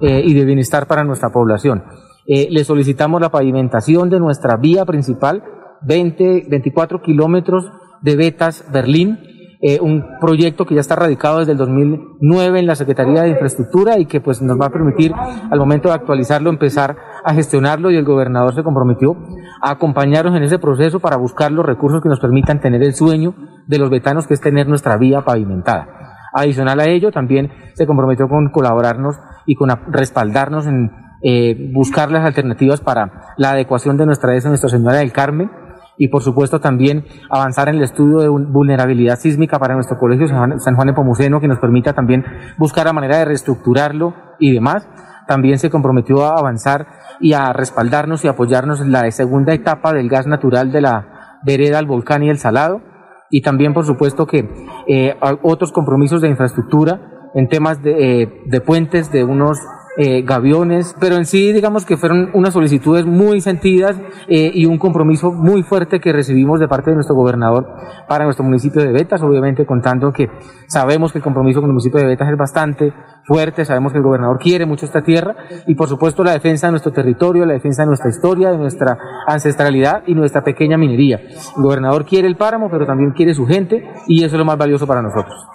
eh, 0.00 0.22
y 0.24 0.34
de 0.34 0.44
bienestar 0.44 0.86
para 0.86 1.02
nuestra 1.02 1.30
población. 1.30 1.82
Eh, 2.26 2.48
le 2.50 2.64
solicitamos 2.64 3.20
la 3.20 3.30
pavimentación 3.30 4.08
de 4.10 4.20
nuestra 4.20 4.56
vía 4.56 4.84
principal, 4.84 5.42
20, 5.82 6.46
24 6.48 7.02
kilómetros 7.02 7.70
de 8.02 8.16
Betas 8.16 8.64
Berlín, 8.72 9.18
eh, 9.60 9.78
un 9.80 10.04
proyecto 10.20 10.66
que 10.66 10.74
ya 10.74 10.80
está 10.80 10.96
radicado 10.96 11.38
desde 11.38 11.52
el 11.52 11.58
2009 11.58 12.60
en 12.60 12.66
la 12.66 12.74
Secretaría 12.74 13.22
de 13.22 13.30
Infraestructura 13.30 13.98
y 13.98 14.06
que 14.06 14.20
pues 14.20 14.42
nos 14.42 14.60
va 14.60 14.66
a 14.66 14.70
permitir 14.70 15.12
al 15.14 15.58
momento 15.58 15.88
de 15.88 15.94
actualizarlo 15.94 16.50
empezar 16.50 16.96
a 17.24 17.34
gestionarlo 17.34 17.90
y 17.90 17.96
el 17.96 18.04
gobernador 18.04 18.54
se 18.54 18.62
comprometió 18.62 19.16
a 19.62 19.70
acompañarnos 19.70 20.36
en 20.36 20.42
ese 20.42 20.58
proceso 20.58 21.00
para 21.00 21.16
buscar 21.16 21.52
los 21.52 21.64
recursos 21.64 22.02
que 22.02 22.08
nos 22.08 22.20
permitan 22.20 22.60
tener 22.60 22.82
el 22.82 22.94
sueño 22.94 23.34
de 23.66 23.78
los 23.78 23.90
vetanos 23.90 24.26
que 24.26 24.34
es 24.34 24.40
tener 24.40 24.68
nuestra 24.68 24.96
vía 24.96 25.22
pavimentada. 25.22 25.88
Adicional 26.32 26.80
a 26.80 26.84
ello, 26.84 27.10
también 27.10 27.50
se 27.74 27.86
comprometió 27.86 28.28
con 28.28 28.50
colaborarnos 28.50 29.16
y 29.46 29.54
con 29.54 29.70
respaldarnos 29.88 30.66
en 30.66 30.90
eh, 31.22 31.70
buscar 31.72 32.10
las 32.10 32.26
alternativas 32.26 32.80
para 32.80 33.34
la 33.38 33.52
adecuación 33.52 33.96
de 33.96 34.04
nuestra 34.04 34.32
de 34.32 34.40
Nuestra 34.42 34.68
Señora 34.68 34.98
del 34.98 35.12
Carmen, 35.12 35.50
y 35.98 36.08
por 36.08 36.22
supuesto 36.22 36.60
también 36.60 37.04
avanzar 37.30 37.68
en 37.68 37.76
el 37.76 37.82
estudio 37.82 38.18
de 38.18 38.28
vulnerabilidad 38.28 39.18
sísmica 39.18 39.58
para 39.58 39.74
nuestro 39.74 39.98
colegio 39.98 40.28
San 40.28 40.74
Juan, 40.74 40.86
de 40.86 40.92
Pomuceno 40.92 41.40
que 41.40 41.48
nos 41.48 41.58
permita 41.58 41.92
también 41.92 42.24
buscar 42.58 42.86
la 42.86 42.92
manera 42.92 43.18
de 43.18 43.24
reestructurarlo 43.26 44.14
y 44.38 44.52
demás. 44.52 44.88
También 45.26 45.58
se 45.58 45.70
comprometió 45.70 46.24
a 46.24 46.38
avanzar 46.38 46.86
y 47.20 47.32
a 47.32 47.52
respaldarnos 47.52 48.24
y 48.24 48.28
apoyarnos 48.28 48.80
en 48.80 48.92
la 48.92 49.10
segunda 49.10 49.54
etapa 49.54 49.92
del 49.92 50.08
gas 50.08 50.26
natural 50.26 50.70
de 50.70 50.80
la 50.82 51.40
vereda 51.44 51.78
al 51.78 51.86
volcán 51.86 52.22
y 52.22 52.30
el 52.30 52.38
salado. 52.38 52.80
Y 53.28 53.42
también, 53.42 53.74
por 53.74 53.84
supuesto, 53.84 54.26
que 54.26 54.48
eh, 54.86 55.16
otros 55.42 55.72
compromisos 55.72 56.20
de 56.20 56.28
infraestructura 56.28 57.00
en 57.34 57.48
temas 57.48 57.82
de, 57.82 58.22
eh, 58.22 58.42
de 58.46 58.60
puentes, 58.60 59.10
de 59.10 59.24
unos 59.24 59.58
eh, 59.96 60.22
gaviones, 60.22 60.94
pero 61.00 61.16
en 61.16 61.24
sí 61.24 61.52
digamos 61.52 61.84
que 61.86 61.96
fueron 61.96 62.30
unas 62.34 62.52
solicitudes 62.52 63.06
muy 63.06 63.40
sentidas 63.40 63.96
eh, 64.28 64.50
y 64.52 64.66
un 64.66 64.78
compromiso 64.78 65.32
muy 65.32 65.62
fuerte 65.62 66.00
que 66.00 66.12
recibimos 66.12 66.60
de 66.60 66.68
parte 66.68 66.90
de 66.90 66.96
nuestro 66.96 67.16
gobernador 67.16 67.66
para 68.08 68.24
nuestro 68.24 68.44
municipio 68.44 68.82
de 68.82 68.92
Betas, 68.92 69.22
obviamente 69.22 69.64
contando 69.64 70.12
que 70.12 70.28
sabemos 70.68 71.12
que 71.12 71.18
el 71.18 71.24
compromiso 71.24 71.60
con 71.60 71.70
el 71.70 71.74
municipio 71.74 72.00
de 72.00 72.06
Betas 72.06 72.28
es 72.30 72.36
bastante 72.36 72.92
fuerte, 73.24 73.64
sabemos 73.64 73.92
que 73.92 73.98
el 73.98 74.04
gobernador 74.04 74.38
quiere 74.38 74.66
mucho 74.66 74.86
esta 74.86 75.02
tierra 75.02 75.34
y 75.66 75.74
por 75.74 75.88
supuesto 75.88 76.22
la 76.22 76.32
defensa 76.32 76.66
de 76.66 76.72
nuestro 76.72 76.92
territorio, 76.92 77.46
la 77.46 77.54
defensa 77.54 77.82
de 77.82 77.88
nuestra 77.88 78.10
historia, 78.10 78.50
de 78.50 78.58
nuestra 78.58 78.98
ancestralidad 79.26 80.02
y 80.06 80.14
nuestra 80.14 80.44
pequeña 80.44 80.76
minería. 80.76 81.20
El 81.56 81.62
gobernador 81.62 82.04
quiere 82.04 82.28
el 82.28 82.36
páramo, 82.36 82.68
pero 82.70 82.86
también 82.86 83.12
quiere 83.12 83.34
su 83.34 83.46
gente 83.46 83.82
y 84.06 84.24
eso 84.24 84.36
es 84.36 84.38
lo 84.38 84.44
más 84.44 84.58
valioso 84.58 84.86
para 84.86 85.02
nosotros. 85.02 85.46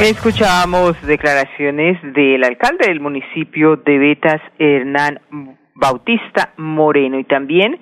Escuchábamos 0.00 1.00
declaraciones 1.06 1.96
del 2.02 2.42
alcalde 2.42 2.88
del 2.88 2.98
municipio 2.98 3.76
de 3.76 3.96
Betas, 3.98 4.40
Hernán 4.58 5.20
Bautista 5.74 6.52
Moreno, 6.56 7.16
y 7.16 7.24
también 7.24 7.78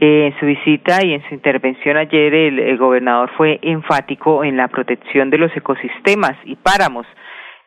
eh, 0.00 0.26
en 0.28 0.40
su 0.40 0.46
visita 0.46 1.04
y 1.04 1.12
en 1.12 1.22
su 1.28 1.34
intervención 1.34 1.98
ayer 1.98 2.34
el, 2.34 2.78
gobernador 2.78 3.30
fue 3.36 3.58
enfático 3.60 4.42
en 4.42 4.56
la 4.56 4.68
protección 4.68 5.28
de 5.28 5.36
los 5.36 5.54
ecosistemas 5.54 6.32
y 6.44 6.56
páramos. 6.56 7.06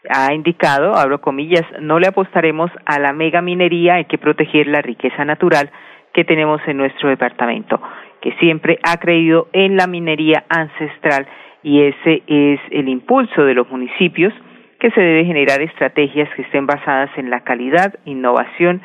Ha 0.09 0.33
indicado, 0.33 0.95
abro 0.95 1.21
comillas, 1.21 1.65
no 1.79 1.99
le 1.99 2.07
apostaremos 2.07 2.71
a 2.85 2.99
la 2.99 3.13
mega 3.13 3.43
minería, 3.43 3.95
hay 3.95 4.05
que 4.05 4.17
proteger 4.17 4.67
la 4.67 4.81
riqueza 4.81 5.23
natural 5.23 5.69
que 6.13 6.25
tenemos 6.25 6.59
en 6.65 6.77
nuestro 6.77 7.09
departamento, 7.09 7.79
que 8.21 8.33
siempre 8.39 8.79
ha 8.81 8.97
creído 8.97 9.49
en 9.53 9.77
la 9.77 9.85
minería 9.85 10.45
ancestral 10.49 11.27
y 11.63 11.81
ese 11.81 12.23
es 12.27 12.59
el 12.71 12.89
impulso 12.89 13.43
de 13.45 13.53
los 13.53 13.69
municipios 13.69 14.33
que 14.79 14.91
se 14.91 15.01
debe 15.01 15.25
generar 15.25 15.61
estrategias 15.61 16.29
que 16.35 16.41
estén 16.41 16.67
basadas 16.67 17.09
en 17.17 17.29
la 17.29 17.41
calidad, 17.41 17.95
innovación, 18.05 18.81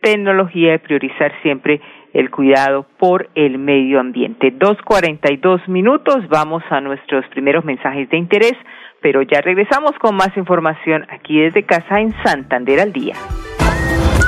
tecnología 0.00 0.74
y 0.74 0.78
priorizar 0.78 1.32
siempre 1.42 1.80
el 2.14 2.30
cuidado 2.30 2.86
por 2.98 3.28
el 3.34 3.58
medio 3.58 4.00
ambiente. 4.00 4.50
Dos 4.50 4.80
cuarenta 4.82 5.32
y 5.32 5.36
dos 5.36 5.66
minutos, 5.68 6.28
vamos 6.28 6.62
a 6.70 6.80
nuestros 6.80 7.26
primeros 7.28 7.64
mensajes 7.64 8.08
de 8.10 8.16
interés, 8.16 8.54
pero 9.00 9.22
ya 9.22 9.40
regresamos 9.40 9.92
con 9.98 10.16
más 10.16 10.36
información 10.36 11.06
aquí 11.10 11.40
desde 11.40 11.64
casa 11.64 12.00
en 12.00 12.12
Santander 12.24 12.80
al 12.80 12.92
día. 12.92 13.14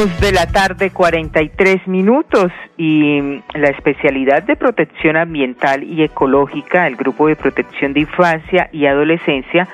Dos 0.00 0.18
de 0.18 0.32
la 0.32 0.46
tarde, 0.46 0.88
43 0.92 1.86
minutos, 1.86 2.50
y 2.78 3.42
la 3.52 3.68
especialidad 3.68 4.42
de 4.42 4.56
protección 4.56 5.18
ambiental 5.18 5.82
y 5.82 6.02
ecológica, 6.02 6.86
el 6.86 6.96
Grupo 6.96 7.28
de 7.28 7.36
Protección 7.36 7.92
de 7.92 8.00
Infancia 8.00 8.70
y 8.72 8.86
Adolescencia, 8.86 9.68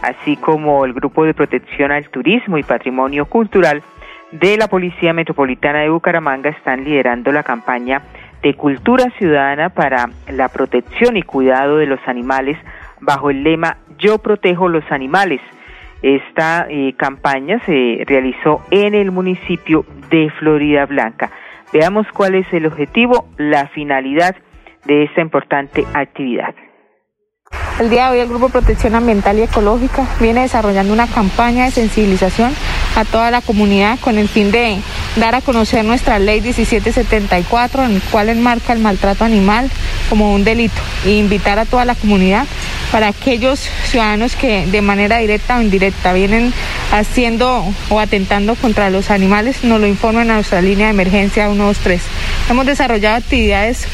así 0.00 0.36
como 0.36 0.84
el 0.84 0.92
Grupo 0.92 1.24
de 1.24 1.34
Protección 1.34 1.90
al 1.90 2.08
Turismo 2.10 2.58
y 2.58 2.62
Patrimonio 2.62 3.26
Cultural 3.26 3.82
de 4.30 4.56
la 4.56 4.68
Policía 4.68 5.12
Metropolitana 5.12 5.80
de 5.80 5.90
Bucaramanga, 5.90 6.50
están 6.50 6.84
liderando 6.84 7.32
la 7.32 7.42
campaña 7.42 8.02
de 8.40 8.54
Cultura 8.54 9.10
Ciudadana 9.18 9.70
para 9.70 10.10
la 10.30 10.48
protección 10.48 11.16
y 11.16 11.24
cuidado 11.24 11.78
de 11.78 11.86
los 11.86 11.98
animales 12.06 12.56
bajo 13.00 13.30
el 13.30 13.42
lema 13.42 13.78
Yo 13.98 14.18
protejo 14.18 14.68
los 14.68 14.84
animales 14.92 15.40
esta 16.02 16.66
eh, 16.68 16.94
campaña 16.96 17.60
se 17.64 18.02
realizó 18.06 18.62
en 18.70 18.94
el 18.94 19.10
municipio 19.12 19.86
de 20.10 20.30
Florida 20.38 20.86
Blanca. 20.86 21.30
Veamos 21.72 22.06
cuál 22.12 22.34
es 22.34 22.46
el 22.52 22.66
objetivo, 22.66 23.28
la 23.38 23.68
finalidad 23.68 24.36
de 24.84 25.04
esta 25.04 25.20
importante 25.20 25.84
actividad. 25.94 26.54
El 27.80 27.90
día 27.90 28.06
de 28.06 28.12
hoy 28.12 28.18
el 28.20 28.28
Grupo 28.28 28.48
Protección 28.48 28.94
Ambiental 28.94 29.38
y 29.38 29.42
Ecológica 29.42 30.06
viene 30.20 30.42
desarrollando 30.42 30.92
una 30.92 31.06
campaña 31.06 31.64
de 31.64 31.70
sensibilización 31.70 32.52
a 32.96 33.04
toda 33.04 33.30
la 33.30 33.40
comunidad 33.40 33.98
con 34.00 34.18
el 34.18 34.28
fin 34.28 34.50
de 34.50 34.78
dar 35.16 35.34
a 35.34 35.40
conocer 35.40 35.84
nuestra 35.84 36.18
ley 36.18 36.40
1774, 36.40 37.84
en 37.84 37.92
el 37.92 38.02
cual 38.02 38.28
enmarca 38.28 38.72
el 38.72 38.80
maltrato 38.80 39.24
animal 39.24 39.70
como 40.08 40.34
un 40.34 40.44
delito, 40.44 40.80
e 41.04 41.12
invitar 41.12 41.58
a 41.58 41.64
toda 41.64 41.84
la 41.84 41.94
comunidad 41.94 42.46
para 42.92 43.08
aquellos 43.08 43.58
ciudadanos 43.86 44.36
que 44.36 44.66
de 44.66 44.82
manera 44.82 45.18
directa 45.18 45.56
o 45.56 45.62
indirecta 45.62 46.12
vienen 46.12 46.52
haciendo 46.92 47.64
o 47.88 47.98
atentando 47.98 48.54
contra 48.54 48.90
los 48.90 49.10
animales, 49.10 49.64
nos 49.64 49.80
lo 49.80 49.86
informen 49.86 50.30
a 50.30 50.34
nuestra 50.34 50.60
línea 50.60 50.86
de 50.86 50.92
emergencia 50.92 51.46
123. 51.46 52.02
Hemos 52.50 52.66
desarrollado 52.66 53.16
actividades 53.16 53.86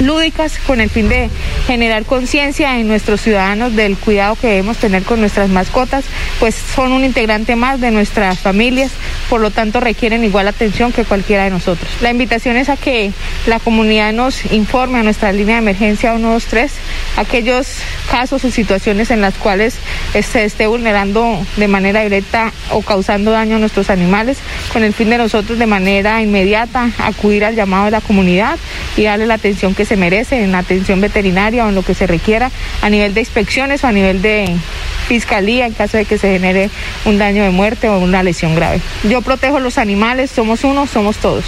lúdicas 0.00 0.58
con 0.66 0.80
el 0.80 0.90
fin 0.90 1.08
de 1.08 1.30
generar 1.66 2.04
conciencia 2.04 2.78
en 2.78 2.88
nuestros 2.88 3.20
ciudadanos 3.20 3.76
del 3.76 3.96
cuidado 3.96 4.36
que 4.36 4.48
debemos 4.48 4.78
tener 4.78 5.02
con 5.02 5.20
nuestras 5.20 5.48
mascotas, 5.48 6.04
pues 6.40 6.54
son 6.54 6.92
un 6.92 7.04
integrante 7.04 7.56
más 7.56 7.80
de 7.80 7.90
nuestras 7.90 8.38
familias, 8.38 8.90
por 9.30 9.40
lo 9.40 9.50
tanto 9.50 9.80
requieren 9.80 10.24
igual 10.24 10.48
atención 10.48 10.92
que 10.92 11.04
cualquiera 11.04 11.44
de 11.44 11.50
nosotros. 11.50 11.88
La 12.00 12.10
invitación 12.10 12.56
es 12.56 12.68
a 12.68 12.76
que 12.76 13.12
la 13.46 13.60
comunidad 13.60 14.12
nos 14.12 14.52
informe 14.52 14.98
a 14.98 15.02
nuestra 15.02 15.32
línea 15.32 15.56
de 15.56 15.62
emergencia 15.62 16.10
123 16.12 16.72
aquellos 17.16 17.66
casos 18.10 18.44
o 18.44 18.50
situaciones 18.50 19.10
en 19.10 19.20
las 19.20 19.34
cuales 19.34 19.76
se 20.12 20.44
esté 20.44 20.66
vulnerando 20.66 21.44
de 21.56 21.68
manera 21.68 22.02
directa 22.02 22.52
o 22.70 22.82
causando 22.82 23.30
daño 23.30 23.56
a 23.56 23.58
nuestros 23.58 23.90
animales, 23.90 24.38
con 24.72 24.82
el 24.84 24.92
fin 24.92 25.10
de 25.10 25.18
nosotros 25.18 25.58
de 25.58 25.66
manera 25.66 26.20
inmediata 26.22 26.90
acudir 26.98 27.44
al 27.44 27.54
llamado 27.54 27.86
de 27.86 27.90
la 27.92 28.00
comunidad 28.00 28.58
y 28.96 29.04
darle 29.04 29.26
la 29.26 29.34
atención 29.34 29.74
que 29.74 29.84
se 29.84 29.96
merece 29.96 30.42
en 30.42 30.54
atención 30.54 31.00
veterinaria 31.00 31.66
o 31.66 31.68
en 31.68 31.74
lo 31.74 31.82
que 31.82 31.94
se 31.94 32.06
requiera 32.06 32.50
a 32.82 32.90
nivel 32.90 33.14
de 33.14 33.20
inspecciones 33.20 33.84
o 33.84 33.88
a 33.88 33.92
nivel 33.92 34.22
de 34.22 34.46
fiscalía 35.06 35.66
en 35.66 35.74
caso 35.74 35.96
de 35.96 36.04
que 36.04 36.18
se 36.18 36.32
genere 36.32 36.70
un 37.04 37.18
daño 37.18 37.42
de 37.44 37.50
muerte 37.50 37.88
o 37.88 37.98
una 37.98 38.22
lesión 38.22 38.54
grave. 38.54 38.78
Yo 39.08 39.22
protejo 39.22 39.60
los 39.60 39.78
animales, 39.78 40.30
somos 40.30 40.64
uno, 40.64 40.86
somos 40.86 41.18
todos. 41.18 41.44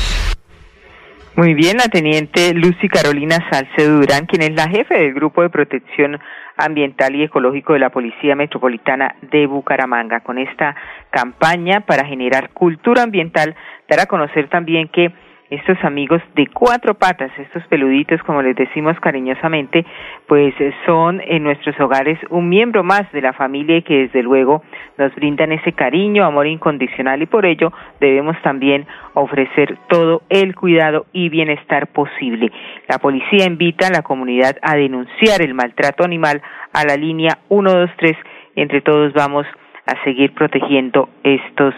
Muy 1.37 1.53
bien, 1.53 1.76
la 1.76 1.88
teniente 1.88 2.55
Lucy 2.55 2.88
Carolina 2.88 3.37
Salcedo 3.50 3.99
Durán, 3.99 4.25
quien 4.25 4.41
es 4.43 4.55
la 4.57 4.69
jefe 4.71 4.95
del 4.95 5.12
Grupo 5.12 5.43
de 5.43 5.50
Protección 5.50 6.19
Ambiental 6.57 7.15
y 7.15 7.25
Ecológico 7.25 7.75
de 7.75 7.79
la 7.79 7.91
Policía 7.91 8.35
Metropolitana 8.35 9.17
de 9.21 9.47
Bucaramanga, 9.47 10.21
con 10.21 10.38
esta 10.38 10.75
campaña 11.11 11.83
para 11.83 12.07
generar 12.07 12.50
cultura 12.55 13.03
ambiental, 13.03 13.55
dar 13.87 14.00
a 14.00 14.07
conocer 14.07 14.49
también 14.49 14.88
que 14.88 15.12
estos 15.50 15.76
amigos 15.85 16.21
de 16.35 16.47
cuatro 16.49 16.95
patas, 16.95 17.31
estos 17.38 17.62
peluditos 17.69 18.23
como 18.23 18.43
les 18.43 18.57
decimos 18.57 18.99
cariñosamente, 19.00 19.85
pues 20.26 20.55
son 20.85 21.21
en 21.25 21.45
nuestros 21.45 21.79
hogares 21.81 22.19
un 22.31 22.49
miembro 22.49 22.83
más 22.83 23.11
de 23.12 23.21
la 23.21 23.33
familia 23.33 23.76
y 23.76 23.83
que 23.83 24.03
desde 24.03 24.23
luego 24.23 24.62
nos 24.99 25.15
brindan 25.15 25.53
ese 25.53 25.73
cariño, 25.73 26.25
amor 26.25 26.47
incondicional 26.47 27.23
y 27.23 27.26
por 27.26 27.47
ello 27.47 27.73
debemos 28.00 28.41
también 28.43 28.87
ofrecer 29.15 29.79
todo 29.88 30.23
el 30.29 30.55
cuidado 30.55 31.07
y 31.12 31.29
bienestar 31.29 31.87
posible. 31.88 32.50
La 32.88 32.99
policía 32.99 33.47
invita 33.47 33.87
a 33.88 33.91
la 33.91 34.03
comunidad 34.03 34.57
a 34.62 34.76
denunciar 34.76 35.43
el 35.43 35.55
maltrato 35.55 36.05
animal 36.05 36.43
a 36.73 36.85
la 36.85 36.97
línea 36.97 37.38
123. 37.49 38.17
Entre 38.57 38.81
todos 38.81 39.12
vamos 39.12 39.47
a 39.87 40.03
seguir 40.05 40.35
protegiendo 40.35 41.09
estos 41.23 41.75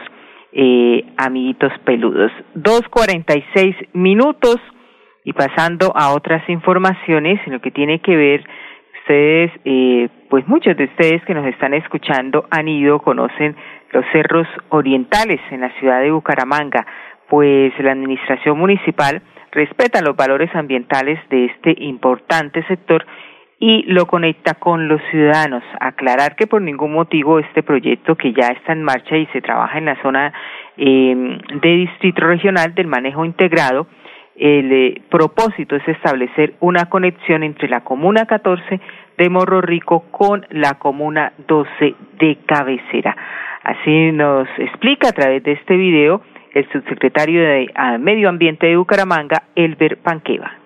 eh, 0.52 1.04
amiguitos 1.16 1.72
peludos. 1.84 2.32
Dos 2.54 2.82
cuarenta 2.90 3.36
y 3.36 3.44
seis 3.54 3.76
minutos 3.92 4.56
y 5.24 5.32
pasando 5.32 5.92
a 5.94 6.14
otras 6.14 6.48
informaciones 6.48 7.40
en 7.46 7.52
lo 7.52 7.60
que 7.60 7.70
tiene 7.70 8.00
que 8.00 8.16
ver 8.16 8.44
ustedes, 9.00 9.50
eh, 9.64 10.08
pues 10.28 10.46
muchos 10.48 10.76
de 10.76 10.84
ustedes 10.84 11.24
que 11.24 11.34
nos 11.34 11.46
están 11.46 11.74
escuchando 11.74 12.46
han 12.50 12.68
ido, 12.68 13.00
conocen 13.00 13.56
los 13.92 14.04
cerros 14.12 14.46
orientales 14.68 15.40
en 15.50 15.62
la 15.62 15.70
ciudad 15.78 16.00
de 16.00 16.10
Bucaramanga, 16.10 16.86
pues 17.28 17.72
la 17.78 17.92
administración 17.92 18.58
municipal 18.58 19.22
respeta 19.52 20.02
los 20.02 20.14
valores 20.14 20.54
ambientales 20.54 21.18
de 21.30 21.46
este 21.46 21.74
importante 21.78 22.62
sector 22.64 23.06
y 23.60 23.82
lo 23.84 24.06
conecta 24.06 24.54
con 24.54 24.88
los 24.88 25.00
ciudadanos. 25.10 25.62
Aclarar 25.80 26.36
que 26.36 26.46
por 26.46 26.62
ningún 26.62 26.92
motivo 26.92 27.38
este 27.38 27.62
proyecto 27.62 28.16
que 28.16 28.32
ya 28.32 28.48
está 28.48 28.72
en 28.72 28.82
marcha 28.82 29.16
y 29.16 29.26
se 29.26 29.40
trabaja 29.40 29.78
en 29.78 29.86
la 29.86 30.00
zona 30.02 30.32
eh, 30.76 31.38
de 31.60 31.68
distrito 31.68 32.24
regional 32.24 32.74
del 32.74 32.86
manejo 32.86 33.24
integrado, 33.24 33.86
el 34.36 34.72
eh, 34.72 35.02
propósito 35.10 35.74
es 35.74 35.88
establecer 35.88 36.54
una 36.60 36.86
conexión 36.86 37.42
entre 37.42 37.68
la 37.68 37.80
comuna 37.80 38.26
14 38.26 38.80
de 39.16 39.28
Morro 39.28 39.60
Rico 39.60 40.04
con 40.12 40.46
la 40.50 40.74
comuna 40.74 41.32
12 41.48 41.94
de 42.20 42.38
Cabecera. 42.46 43.16
Así 43.64 44.12
nos 44.12 44.48
explica 44.58 45.08
a 45.08 45.12
través 45.12 45.42
de 45.42 45.52
este 45.52 45.76
video 45.76 46.22
el 46.54 46.68
subsecretario 46.70 47.42
de 47.42 47.68
Medio 47.98 48.28
Ambiente 48.28 48.68
de 48.68 48.76
Bucaramanga, 48.76 49.42
Elber 49.56 49.98
Panqueva. 49.98 50.57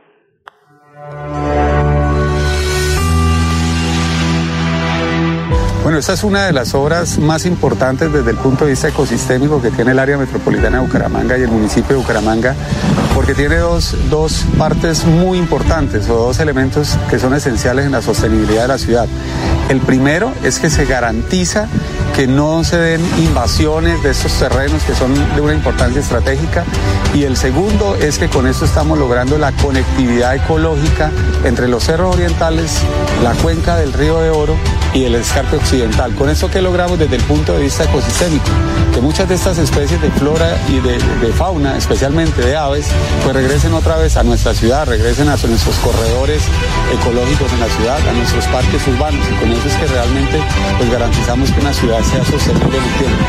Bueno, 5.82 5.98
esta 5.98 6.12
es 6.12 6.22
una 6.22 6.46
de 6.46 6.52
las 6.52 6.74
obras 6.74 7.18
más 7.18 7.44
importantes 7.44 8.12
desde 8.12 8.30
el 8.30 8.36
punto 8.36 8.64
de 8.64 8.70
vista 8.70 8.86
ecosistémico 8.86 9.60
que 9.60 9.72
tiene 9.72 9.90
el 9.90 9.98
área 9.98 10.16
metropolitana 10.16 10.78
de 10.78 10.84
Bucaramanga 10.84 11.36
y 11.36 11.42
el 11.42 11.48
municipio 11.48 11.96
de 11.96 11.96
Bucaramanga, 11.96 12.54
porque 13.16 13.34
tiene 13.34 13.56
dos, 13.56 13.96
dos 14.08 14.44
partes 14.56 15.04
muy 15.04 15.38
importantes 15.38 16.08
o 16.08 16.14
dos 16.14 16.38
elementos 16.38 16.96
que 17.10 17.18
son 17.18 17.34
esenciales 17.34 17.84
en 17.84 17.90
la 17.90 18.00
sostenibilidad 18.00 18.62
de 18.62 18.68
la 18.68 18.78
ciudad. 18.78 19.08
El 19.68 19.80
primero 19.80 20.32
es 20.44 20.60
que 20.60 20.70
se 20.70 20.84
garantiza 20.84 21.66
que 22.14 22.26
no 22.26 22.62
se 22.64 22.76
den 22.76 23.00
invasiones 23.18 24.02
de 24.02 24.10
estos 24.10 24.32
terrenos 24.34 24.82
que 24.82 24.94
son 24.94 25.14
de 25.34 25.40
una 25.40 25.54
importancia 25.54 26.00
estratégica 26.00 26.64
y 27.14 27.24
el 27.24 27.36
segundo 27.36 27.94
es 27.96 28.18
que 28.18 28.28
con 28.28 28.46
esto 28.46 28.64
estamos 28.64 28.98
logrando 28.98 29.38
la 29.38 29.52
conectividad 29.52 30.34
ecológica 30.34 31.10
entre 31.44 31.68
los 31.68 31.84
cerros 31.84 32.14
orientales, 32.14 32.78
la 33.22 33.32
cuenca 33.34 33.76
del 33.76 33.92
río 33.92 34.20
de 34.20 34.30
Oro 34.30 34.56
y 34.94 35.04
el 35.04 35.14
escarpe 35.14 35.56
occidental. 35.56 36.14
Con 36.14 36.28
eso 36.28 36.50
que 36.50 36.60
logramos 36.60 36.98
desde 36.98 37.16
el 37.16 37.22
punto 37.22 37.54
de 37.54 37.62
vista 37.62 37.84
ecosistémico, 37.84 38.46
que 38.94 39.00
muchas 39.00 39.28
de 39.28 39.34
estas 39.34 39.58
especies 39.58 40.00
de 40.00 40.10
flora 40.10 40.58
y 40.68 40.80
de, 40.80 40.98
fauna, 41.32 41.76
especialmente 41.76 42.42
de 42.42 42.56
aves, 42.56 42.86
pues 43.22 43.34
regresen 43.34 43.72
otra 43.74 43.96
vez 43.96 44.16
a 44.16 44.22
nuestra 44.22 44.54
ciudad, 44.54 44.86
regresen 44.86 45.28
a 45.28 45.36
nuestros 45.36 45.76
corredores 45.76 46.42
ecológicos 46.92 47.52
en 47.52 47.60
la 47.60 47.68
ciudad, 47.68 48.08
a 48.08 48.12
nuestros 48.12 48.46
parques 48.46 48.86
urbanos 48.86 49.24
y 49.30 49.34
con 49.36 49.50
eso 49.50 49.66
es 49.66 49.74
que 49.74 49.86
realmente 49.86 50.40
pues 50.78 50.90
garantizamos 50.90 51.50
que 51.50 51.60
una 51.60 51.72
ciudad 51.72 52.01
sea 52.04 52.24
sostenible 52.24 52.78
en 52.78 52.84
el 52.84 52.90
tiempo. 52.94 53.24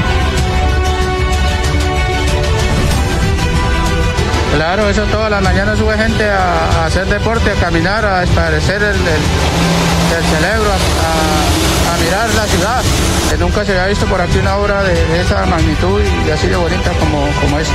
Claro, 4.56 4.88
eso 4.88 5.04
todas 5.06 5.32
las 5.32 5.42
mañanas 5.42 5.80
sube 5.80 5.98
gente 5.98 6.30
a, 6.30 6.86
hacer 6.86 7.08
deporte, 7.08 7.52
a 7.52 7.56
caminar, 7.56 8.06
a 8.06 8.24
esparecer 8.24 8.84
el, 8.84 8.96
cerebro, 8.96 10.70
a, 10.72 11.98
mirar 12.04 12.30
la 12.36 12.46
ciudad. 12.46 12.84
Que 13.30 13.38
nunca 13.38 13.66
se 13.66 13.72
había 13.72 13.88
visto 13.88 14.06
por 14.06 14.22
aquí 14.22 14.38
una 14.38 14.58
obra 14.58 14.84
de, 14.84 15.22
esa 15.22 15.46
magnitud 15.48 16.02
y 16.28 16.30
así 16.30 16.48
de 16.48 16.56
bonita 16.56 16.92
como, 17.00 17.28
como 17.42 17.60
esta. 17.60 17.74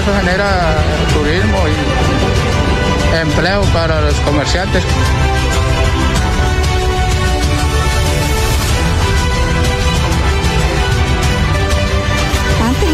Eso 0.00 0.14
genera 0.18 0.76
turismo 1.12 1.58
y 1.68 2.39
empleo 3.14 3.62
para 3.72 4.00
los 4.00 4.14
comerciantes. 4.20 4.84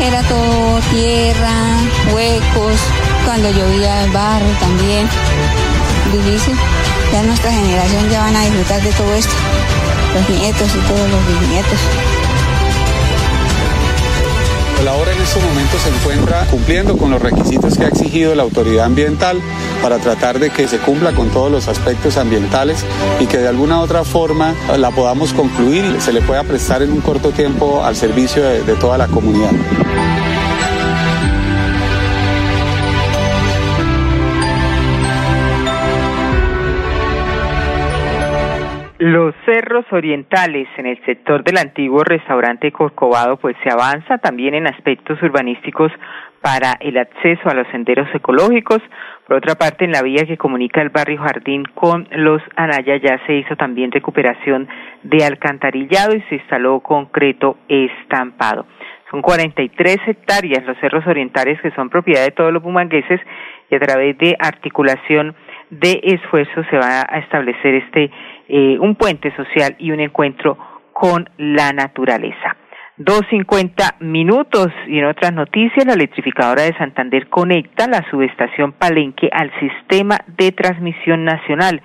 era 0.06 0.22
todo 0.22 0.78
tierra, 0.90 1.52
huecos, 2.14 2.78
cuando 3.24 3.50
llovía 3.50 4.04
el 4.04 4.10
barro 4.12 4.46
también, 4.60 5.08
difícil. 6.12 6.54
Ya 7.12 7.22
nuestra 7.22 7.50
generación 7.50 8.10
ya 8.10 8.20
van 8.20 8.36
a 8.36 8.44
disfrutar 8.44 8.82
de 8.82 8.92
todo 8.92 9.14
esto. 9.14 9.32
los 10.14 10.38
nietos 10.38 10.68
y 10.74 10.78
todos 10.88 11.10
los 11.10 11.26
bisnietos. 11.26 11.78
La 14.84 14.92
obra 14.92 15.12
en 15.12 15.20
estos 15.20 15.42
momentos 15.42 15.82
se 15.82 15.88
encuentra 15.88 16.44
cumpliendo 16.46 16.96
con 16.96 17.10
los 17.10 17.20
requisitos 17.20 17.76
que 17.76 17.86
ha 17.86 17.88
exigido 17.88 18.34
la 18.34 18.44
autoridad 18.44 18.84
ambiental 18.84 19.40
para 19.82 19.98
tratar 19.98 20.38
de 20.38 20.50
que 20.50 20.66
se 20.66 20.78
cumpla 20.78 21.12
con 21.12 21.30
todos 21.30 21.50
los 21.50 21.68
aspectos 21.68 22.16
ambientales 22.18 22.84
y 23.20 23.26
que 23.26 23.38
de 23.38 23.48
alguna 23.48 23.80
otra 23.80 24.04
forma 24.04 24.54
la 24.78 24.90
podamos 24.90 25.32
concluir 25.32 26.00
se 26.00 26.12
le 26.12 26.20
pueda 26.20 26.44
prestar 26.44 26.82
en 26.82 26.92
un 26.92 27.00
corto 27.00 27.30
tiempo 27.30 27.84
al 27.84 27.96
servicio 27.96 28.42
de 28.42 28.74
toda 28.76 28.98
la 28.98 29.06
comunidad. 29.08 29.52
Los 38.98 39.34
cerros 39.44 39.84
orientales 39.92 40.66
en 40.78 40.86
el 40.86 40.98
sector 41.04 41.44
del 41.44 41.58
antiguo 41.58 42.02
restaurante 42.02 42.72
Corcovado 42.72 43.36
pues 43.36 43.54
se 43.62 43.70
avanza 43.70 44.16
también 44.18 44.54
en 44.54 44.66
aspectos 44.66 45.22
urbanísticos 45.22 45.92
para 46.40 46.72
el 46.80 46.96
acceso 46.96 47.48
a 47.48 47.54
los 47.54 47.68
senderos 47.68 48.08
ecológicos. 48.14 48.80
Por 49.26 49.38
otra 49.38 49.56
parte, 49.56 49.84
en 49.84 49.90
la 49.90 50.02
vía 50.02 50.24
que 50.24 50.36
comunica 50.36 50.80
el 50.80 50.90
barrio 50.90 51.18
Jardín 51.18 51.64
con 51.74 52.06
los 52.12 52.40
Anaya 52.54 52.96
ya 52.96 53.18
se 53.26 53.34
hizo 53.34 53.56
también 53.56 53.90
recuperación 53.90 54.68
de 55.02 55.24
alcantarillado 55.24 56.14
y 56.14 56.22
se 56.28 56.36
instaló 56.36 56.78
concreto 56.78 57.56
estampado. 57.68 58.66
Son 59.10 59.22
43 59.22 59.98
hectáreas 60.06 60.64
los 60.64 60.78
cerros 60.78 61.04
orientales 61.08 61.60
que 61.60 61.72
son 61.72 61.90
propiedad 61.90 62.24
de 62.24 62.30
todos 62.30 62.52
los 62.52 62.62
bumangueses 62.62 63.20
y 63.68 63.74
a 63.74 63.80
través 63.80 64.16
de 64.18 64.36
articulación 64.38 65.34
de 65.70 66.00
esfuerzos 66.04 66.64
se 66.70 66.76
va 66.76 67.04
a 67.08 67.18
establecer 67.18 67.74
este 67.74 68.10
eh, 68.48 68.78
un 68.78 68.94
puente 68.94 69.34
social 69.34 69.74
y 69.80 69.90
un 69.90 69.98
encuentro 69.98 70.56
con 70.92 71.28
la 71.36 71.72
naturaleza. 71.72 72.56
Dos 72.98 73.22
cincuenta 73.28 73.96
minutos 74.00 74.68
y 74.86 74.98
en 74.98 75.04
otras 75.04 75.32
noticias, 75.32 75.84
la 75.84 75.92
electrificadora 75.92 76.62
de 76.62 76.76
Santander 76.78 77.28
conecta 77.28 77.86
la 77.86 78.02
subestación 78.10 78.72
Palenque 78.72 79.28
al 79.30 79.52
sistema 79.60 80.18
de 80.38 80.52
transmisión 80.52 81.24
nacional. 81.24 81.82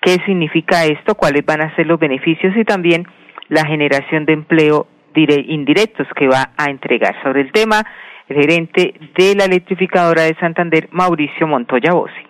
¿Qué 0.00 0.16
significa 0.24 0.86
esto? 0.86 1.14
¿Cuáles 1.14 1.44
van 1.44 1.60
a 1.60 1.74
ser 1.76 1.86
los 1.86 2.00
beneficios 2.00 2.56
y 2.56 2.64
también 2.64 3.06
la 3.48 3.66
generación 3.66 4.24
de 4.24 4.32
empleo 4.32 4.86
indirectos 5.14 6.06
que 6.16 6.26
va 6.26 6.52
a 6.56 6.70
entregar? 6.70 7.14
Sobre 7.22 7.42
el 7.42 7.52
tema, 7.52 7.84
el 8.28 8.36
gerente 8.36 8.94
de 9.14 9.34
la 9.34 9.44
electrificadora 9.44 10.22
de 10.22 10.36
Santander, 10.40 10.88
Mauricio 10.90 11.46
Montoya 11.46 11.92
Bossi 11.92 12.26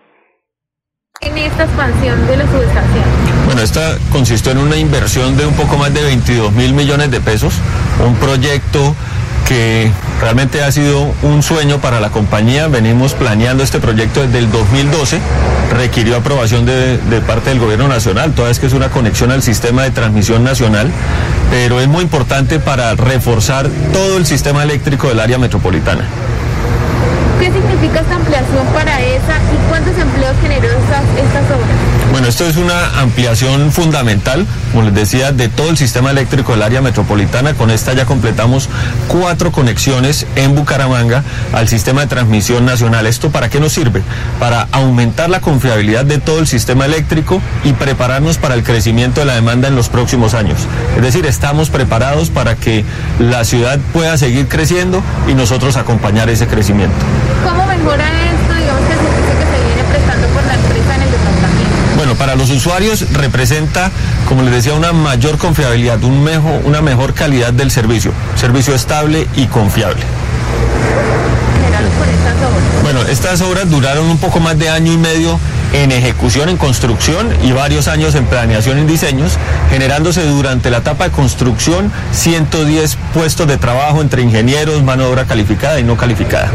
en 1.21 1.39
esta 1.39 1.65
expansión 1.65 2.27
de 2.27 2.37
la 2.37 2.47
subestación? 2.47 3.26
Bueno, 3.47 3.63
esta 3.63 3.97
consistió 4.11 4.51
en 4.51 4.59
una 4.59 4.77
inversión 4.77 5.37
de 5.37 5.47
un 5.47 5.55
poco 5.55 5.79
más 5.79 5.95
de 5.95 6.03
22 6.03 6.53
mil 6.53 6.75
millones 6.75 7.13
de 7.13 7.21
pesos, 7.21 7.55
un 8.05 8.17
proyecto 8.17 8.95
que 9.47 9.89
realmente 10.21 10.65
ha 10.65 10.73
sido 10.73 11.15
un 11.23 11.45
sueño 11.45 11.79
para 11.79 12.01
la 12.01 12.11
compañía. 12.11 12.67
Venimos 12.67 13.15
planeando 13.15 13.63
este 13.63 13.79
proyecto 13.79 14.23
desde 14.23 14.39
el 14.39 14.51
2012, 14.51 15.21
requirió 15.77 16.17
aprobación 16.17 16.67
de, 16.67 16.99
parte 17.25 17.51
del 17.51 17.61
gobierno 17.61 17.87
nacional, 17.87 18.33
toda 18.33 18.49
vez 18.49 18.59
que 18.59 18.67
es 18.67 18.73
una 18.73 18.89
conexión 18.89 19.31
al 19.31 19.45
sistema 19.45 19.85
de 19.85 19.93
transmisión 19.93 20.43
nacional, 20.43 20.91
pero 21.49 21.81
es 21.81 21.87
muy 21.87 22.03
importante 22.03 22.59
para 22.59 22.97
reforzar 22.97 23.69
todo 23.93 24.19
el 24.19 24.27
sistema 24.27 24.65
eléctrico 24.65 25.09
del 25.09 25.21
área 25.21 25.39
metropolitana. 25.39 26.05
¿Qué 27.39 27.53
significa 27.53 28.01
esta 28.01 28.17
ampliación 28.17 28.67
para 28.75 29.01
y 29.17 29.69
cuántos 29.69 29.97
empleos 29.99 30.37
generó 30.43 30.69
estas, 30.69 31.03
estas 31.17 31.45
obras? 31.45 31.77
Bueno, 32.13 32.29
esto 32.29 32.47
es 32.47 32.57
una 32.57 33.01
ampliación 33.01 33.73
fundamental, 33.73 34.47
como 34.73 34.85
les 34.85 34.95
decía, 34.95 35.33
de 35.33 35.49
todo 35.49 35.71
el 35.71 35.77
sistema 35.77 36.11
eléctrico 36.11 36.53
del 36.53 36.63
área 36.63 36.81
metropolitana. 36.81 37.55
Con 37.55 37.71
esta 37.71 37.93
ya 37.95 38.05
completamos 38.05 38.69
cuatro 39.09 39.53
conexiones 39.53 40.27
en 40.37 40.55
Bucaramanga 40.55 41.23
al 41.53 41.69
sistema 41.69 42.03
de 42.03 42.07
transmisión 42.07 42.65
nacional. 42.65 43.07
¿Esto 43.07 43.31
para 43.31 43.49
qué 43.49 43.61
nos 43.61 43.73
sirve? 43.73 44.03
Para 44.39 44.69
aumentar 44.73 45.31
la 45.31 45.41
confiabilidad 45.41 46.05
de 46.05 46.19
todo 46.19 46.39
el 46.39 46.47
sistema 46.47 46.85
eléctrico 46.87 47.41
y 47.65 47.73
prepararnos 47.73 48.39
para 48.39 48.55
el 48.55 48.63
crecimiento 48.63 49.21
de 49.21 49.27
la 49.27 49.35
demanda 49.35 49.69
en 49.69 49.77
los 49.77 49.89
próximos 49.89 50.35
años. 50.35 50.59
Es 50.97 51.03
decir, 51.03 51.27
estamos 51.27 51.71
preparados 51.71 52.31
para 52.31 52.55
que 52.55 52.85
la 53.19 53.45
ciudad 53.45 53.79
pueda 53.93 54.17
seguir 54.17 54.49
creciendo 54.49 55.03
y 55.29 55.35
nosotros 55.35 55.77
acompañar 55.77 56.29
ese 56.29 56.47
crecimiento. 56.47 56.97
¿Cómo 57.45 57.67
mejora 57.67 58.05
esto, 58.05 58.55
digamos, 58.55 58.83
que 58.87 58.93
el 58.93 58.99
servicio 58.99 59.39
que 59.39 59.45
se 59.45 59.65
viene 59.67 59.85
prestando 59.91 60.27
por 60.29 60.45
la 60.45 60.55
empresa 60.55 60.95
en 60.97 61.03
el 61.03 61.11
departamento? 61.11 61.77
Bueno, 61.97 62.06
para 62.19 62.35
los 62.35 62.51
usuarios 62.51 63.13
representa, 63.13 63.91
como 64.29 64.43
les 64.43 64.53
decía, 64.53 64.75
una 64.75 64.93
mayor 64.93 65.39
confiabilidad, 65.39 66.03
un 66.05 66.27
una 66.65 66.83
mejor 66.83 67.15
calidad 67.15 67.53
del 67.53 67.71
servicio, 67.71 68.13
servicio 68.35 68.75
estable 68.75 69.27
y 69.37 69.47
confiable. 69.47 70.03
Bueno, 72.83 73.03
estas 73.03 73.41
obras 73.43 73.71
duraron 73.71 74.07
un 74.07 74.19
poco 74.19 74.41
más 74.41 74.59
de 74.59 74.69
año 74.69 74.93
y 74.93 74.99
medio 74.99 75.39
en 75.73 75.93
ejecución, 75.93 76.49
en 76.49 76.57
construcción 76.57 77.29
y 77.43 77.53
varios 77.53 77.89
años 77.89 78.15
en 78.15 78.25
planeación 78.25 78.79
y 78.79 78.85
diseños, 78.85 79.33
generándose 79.71 80.25
durante 80.25 80.71
la 80.71 80.79
etapa 80.79 81.05
de 81.05 81.11
construcción 81.11 81.93
110 82.13 82.97
puestos 83.15 83.47
de 83.47 83.57
trabajo 83.57 84.01
entre 84.01 84.23
ingenieros, 84.23 84.83
mano 84.83 85.05
de 85.05 85.11
obra 85.11 85.25
calificada 85.25 85.79
y 85.81 85.85
no 85.85 85.97
calificada. 85.97 86.51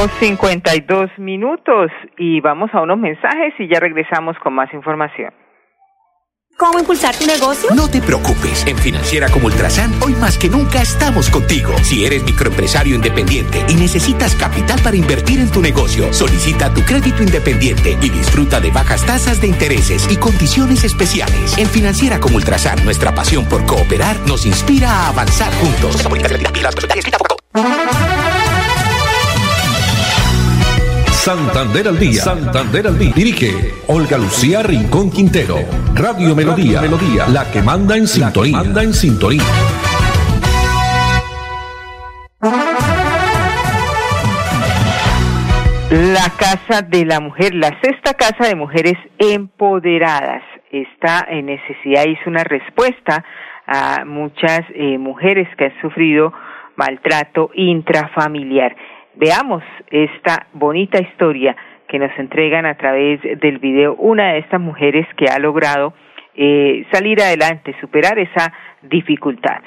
Dos 0.00 0.10
cincuenta 0.18 0.74
y 0.74 0.80
dos 0.80 1.10
minutos 1.18 1.90
y 2.16 2.40
vamos 2.40 2.70
a 2.72 2.80
unos 2.80 2.96
mensajes 2.96 3.52
y 3.58 3.68
ya 3.68 3.78
regresamos 3.80 4.34
con 4.42 4.54
más 4.54 4.72
información. 4.72 5.30
¿Cómo 6.56 6.78
impulsar 6.78 7.14
tu 7.16 7.26
negocio? 7.26 7.68
No 7.76 7.86
te 7.86 8.00
preocupes. 8.00 8.66
En 8.66 8.78
Financiera 8.78 9.28
como 9.28 9.48
Ultrasan, 9.48 9.92
hoy 10.02 10.14
más 10.14 10.38
que 10.38 10.48
nunca 10.48 10.80
estamos 10.80 11.28
contigo. 11.28 11.76
Si 11.82 12.06
eres 12.06 12.24
microempresario 12.24 12.94
independiente 12.94 13.62
y 13.68 13.74
necesitas 13.74 14.34
capital 14.36 14.80
para 14.82 14.96
invertir 14.96 15.38
en 15.38 15.50
tu 15.50 15.60
negocio, 15.60 16.10
solicita 16.14 16.72
tu 16.72 16.80
crédito 16.80 17.22
independiente 17.22 17.98
y 18.00 18.08
disfruta 18.08 18.58
de 18.58 18.70
bajas 18.70 19.04
tasas 19.04 19.42
de 19.42 19.48
intereses 19.48 20.10
y 20.10 20.16
condiciones 20.16 20.82
especiales. 20.82 21.58
En 21.58 21.66
Financiera 21.66 22.20
como 22.20 22.36
Ultrasan, 22.36 22.82
nuestra 22.86 23.14
pasión 23.14 23.46
por 23.46 23.66
cooperar 23.66 24.16
nos 24.26 24.46
inspira 24.46 24.88
a 24.88 25.08
avanzar 25.08 25.52
juntos. 25.60 26.02
Santander 31.20 31.86
al 31.86 31.98
día. 31.98 32.22
Santander 32.22 32.86
al 32.86 32.98
día. 32.98 33.12
Dirige 33.14 33.74
Olga 33.88 34.16
Lucía 34.16 34.62
Rincón 34.62 35.10
Quintero. 35.10 35.56
Radio 35.94 36.34
Melodía. 36.34 36.80
Melodía. 36.80 37.28
La 37.28 37.44
que 37.52 37.60
manda 37.60 37.94
en 37.94 38.06
sintonía. 38.06 38.56
Manda 38.56 38.82
en 38.82 38.94
sintonía. 38.94 39.42
La 45.90 46.32
Casa 46.38 46.80
de 46.88 47.04
la 47.04 47.20
Mujer, 47.20 47.54
la 47.54 47.78
sexta 47.82 48.14
Casa 48.14 48.48
de 48.48 48.54
Mujeres 48.54 48.96
Empoderadas. 49.18 50.42
Esta 50.72 51.26
necesidad 51.30 52.06
hizo 52.06 52.30
una 52.30 52.44
respuesta 52.44 53.26
a 53.66 54.06
muchas 54.06 54.62
eh, 54.74 54.96
mujeres 54.96 55.46
que 55.58 55.66
han 55.66 55.80
sufrido 55.82 56.32
maltrato 56.76 57.50
intrafamiliar. 57.52 58.74
Veamos 59.14 59.62
esta 59.90 60.46
bonita 60.52 61.00
historia 61.00 61.56
que 61.88 61.98
nos 61.98 62.16
entregan 62.18 62.64
a 62.66 62.76
través 62.76 63.20
del 63.22 63.58
video 63.58 63.96
una 63.96 64.32
de 64.32 64.38
estas 64.38 64.60
mujeres 64.60 65.06
que 65.16 65.26
ha 65.26 65.38
logrado 65.38 65.92
eh, 66.36 66.86
salir 66.92 67.20
adelante, 67.20 67.74
superar 67.80 68.18
esa 68.18 68.52
dificultad. 68.82 69.62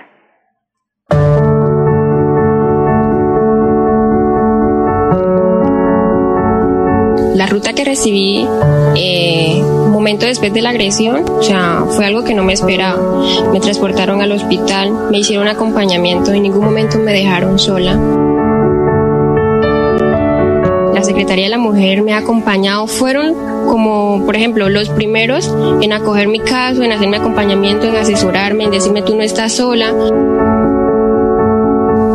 La 7.36 7.47
ruta 7.47 7.73
que 7.73 7.84
recibí 7.84 8.47
eh, 8.95 9.60
un 9.62 9.91
momento 9.91 10.25
después 10.25 10.53
de 10.53 10.62
la 10.62 10.69
agresión, 10.69 11.25
o 11.27 11.43
sea, 11.43 11.82
fue 11.95 12.06
algo 12.06 12.23
que 12.23 12.34
no 12.34 12.43
me 12.43 12.53
esperaba. 12.53 13.01
Me 13.51 13.60
transportaron 13.60 14.21
al 14.21 14.32
hospital, 14.32 15.10
me 15.12 15.17
hicieron 15.17 15.47
acompañamiento, 15.47 16.32
en 16.32 16.43
ningún 16.43 16.63
momento 16.63 16.97
me 16.99 17.12
dejaron 17.12 17.60
sola. 17.60 18.33
La 21.04 21.08
Secretaría 21.08 21.44
de 21.48 21.50
la 21.50 21.58
Mujer 21.58 22.02
me 22.02 22.13
ha 22.13 22.20
acompañado, 22.20 22.88
fueron 22.88 23.34
como, 23.68 24.26
por 24.26 24.38
ejemplo, 24.38 24.70
los 24.70 24.88
primeros 24.88 25.54
en 25.82 25.92
acoger 25.92 26.30
mi 26.30 26.39
caso, 26.39 26.82
en 26.82 26.94
hacerme 26.94 27.18
acompañamiento, 27.18 27.86
en 27.88 27.98
asesorarme, 27.98 28.63
en 28.63 28.72
decirme 28.72 29.02
tú 29.02 29.13
no 29.13 29.22
estás 29.22 29.52
sola 29.52 29.94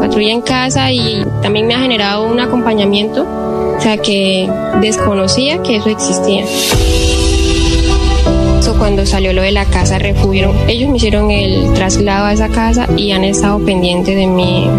patrulla 0.00 0.32
en 0.32 0.40
casa 0.40 0.90
y 0.90 1.22
también 1.42 1.66
me 1.66 1.74
ha 1.74 1.80
generado 1.80 2.26
un 2.28 2.40
acompañamiento, 2.40 3.26
o 3.76 3.78
sea 3.78 3.98
que 3.98 4.50
desconocía 4.80 5.62
que 5.62 5.76
eso 5.76 5.90
existía. 5.90 6.46
Cuando 8.78 9.04
salió 9.04 9.32
lo 9.32 9.42
de 9.42 9.50
la 9.50 9.64
casa 9.64 9.98
refugio, 9.98 10.54
ellos 10.68 10.88
me 10.88 10.98
hicieron 10.98 11.30
el 11.32 11.74
traslado 11.74 12.26
a 12.26 12.32
esa 12.32 12.48
casa 12.48 12.86
y 12.96 13.10
han 13.10 13.24
estado 13.24 13.58
pendientes 13.58 14.14
de 14.14 14.26
mí 14.26 14.70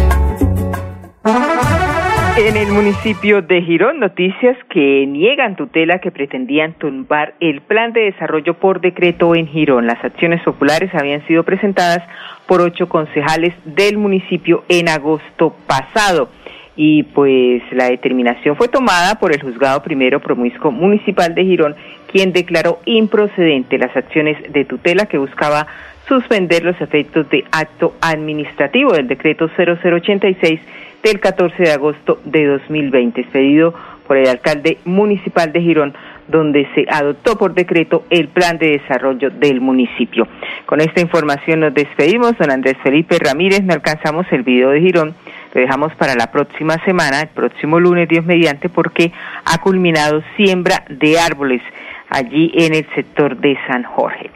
En 2.37 2.55
el 2.55 2.69
municipio 2.69 3.41
de 3.41 3.61
Girón, 3.63 3.99
noticias 3.99 4.55
que 4.69 5.05
niegan 5.05 5.57
tutela 5.57 5.99
que 5.99 6.11
pretendían 6.11 6.75
tumbar 6.75 7.35
el 7.41 7.59
plan 7.59 7.91
de 7.91 8.05
desarrollo 8.05 8.53
por 8.53 8.79
decreto 8.79 9.35
en 9.35 9.47
Girón. 9.47 9.87
Las 9.87 10.01
acciones 10.05 10.41
populares 10.43 10.89
habían 10.95 11.27
sido 11.27 11.43
presentadas 11.43 12.01
por 12.45 12.61
ocho 12.61 12.87
concejales 12.87 13.53
del 13.65 13.97
municipio 13.97 14.63
en 14.69 14.87
agosto 14.87 15.53
pasado 15.67 16.29
y 16.77 17.03
pues 17.03 17.63
la 17.71 17.89
determinación 17.89 18.55
fue 18.55 18.67
tomada 18.67 19.15
por 19.15 19.33
el 19.33 19.41
juzgado 19.41 19.81
primero 19.81 20.19
promiscuo 20.21 20.71
municipal 20.71 21.33
de 21.33 21.43
Girón, 21.43 21.75
quien 22.11 22.31
declaró 22.31 22.79
improcedente 22.85 23.79
las 23.79 23.97
acciones 23.97 24.37
de 24.53 24.63
tutela 24.63 25.07
que 25.07 25.17
buscaba 25.17 25.67
suspender 26.07 26.63
los 26.63 26.79
efectos 26.79 27.29
de 27.29 27.43
acto 27.51 27.95
administrativo 27.99 28.93
del 28.93 29.07
decreto 29.07 29.49
0086 29.57 30.61
del 31.03 31.19
14 31.19 31.63
de 31.63 31.71
agosto 31.71 32.21
de 32.23 32.45
2020, 32.45 33.21
expedido 33.21 33.73
por 34.07 34.17
el 34.17 34.27
alcalde 34.27 34.77
municipal 34.85 35.51
de 35.51 35.61
Girón, 35.61 35.93
donde 36.27 36.67
se 36.75 36.85
adoptó 36.89 37.37
por 37.37 37.53
decreto 37.53 38.05
el 38.09 38.29
plan 38.29 38.57
de 38.57 38.79
desarrollo 38.79 39.29
del 39.29 39.61
municipio. 39.61 40.27
Con 40.65 40.79
esta 40.79 41.01
información 41.01 41.59
nos 41.59 41.73
despedimos, 41.73 42.37
don 42.37 42.51
Andrés 42.51 42.77
Felipe 42.83 43.17
Ramírez, 43.19 43.63
no 43.63 43.73
alcanzamos 43.73 44.25
el 44.31 44.43
video 44.43 44.69
de 44.69 44.81
Girón, 44.81 45.15
lo 45.57 45.61
dejamos 45.61 45.95
para 45.95 46.13
la 46.13 46.31
próxima 46.31 46.75
semana, 46.85 47.21
el 47.21 47.29
próximo 47.29 47.79
lunes, 47.79 48.07
Dios 48.07 48.23
mediante, 48.23 48.69
porque 48.69 49.11
ha 49.43 49.57
culminado 49.57 50.21
siembra 50.35 50.83
de 50.87 51.19
árboles 51.19 51.63
allí 52.09 52.51
en 52.53 52.75
el 52.75 52.87
sector 52.93 53.35
de 53.37 53.57
San 53.67 53.83
Jorge. 53.83 54.29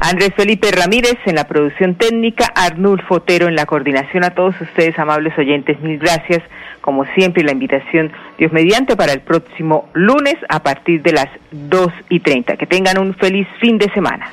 Andrés 0.00 0.32
Felipe 0.34 0.72
Ramírez 0.72 1.18
en 1.26 1.36
la 1.36 1.44
producción 1.44 1.94
técnica, 1.94 2.46
Arnulfo 2.54 3.06
Fotero 3.06 3.46
en 3.46 3.54
la 3.54 3.66
coordinación. 3.66 4.24
A 4.24 4.30
todos 4.30 4.60
ustedes, 4.60 4.98
amables 4.98 5.38
oyentes, 5.38 5.78
mil 5.80 5.98
gracias. 5.98 6.42
Como 6.80 7.04
siempre, 7.14 7.44
la 7.44 7.52
invitación, 7.52 8.10
Dios 8.38 8.50
mediante, 8.50 8.96
para 8.96 9.12
el 9.12 9.20
próximo 9.20 9.88
lunes 9.92 10.36
a 10.48 10.62
partir 10.62 11.02
de 11.02 11.12
las 11.12 11.28
dos 11.52 11.92
y 12.08 12.20
treinta. 12.20 12.56
Que 12.56 12.66
tengan 12.66 12.98
un 12.98 13.14
feliz 13.14 13.46
fin 13.60 13.78
de 13.78 13.88
semana. 13.92 14.32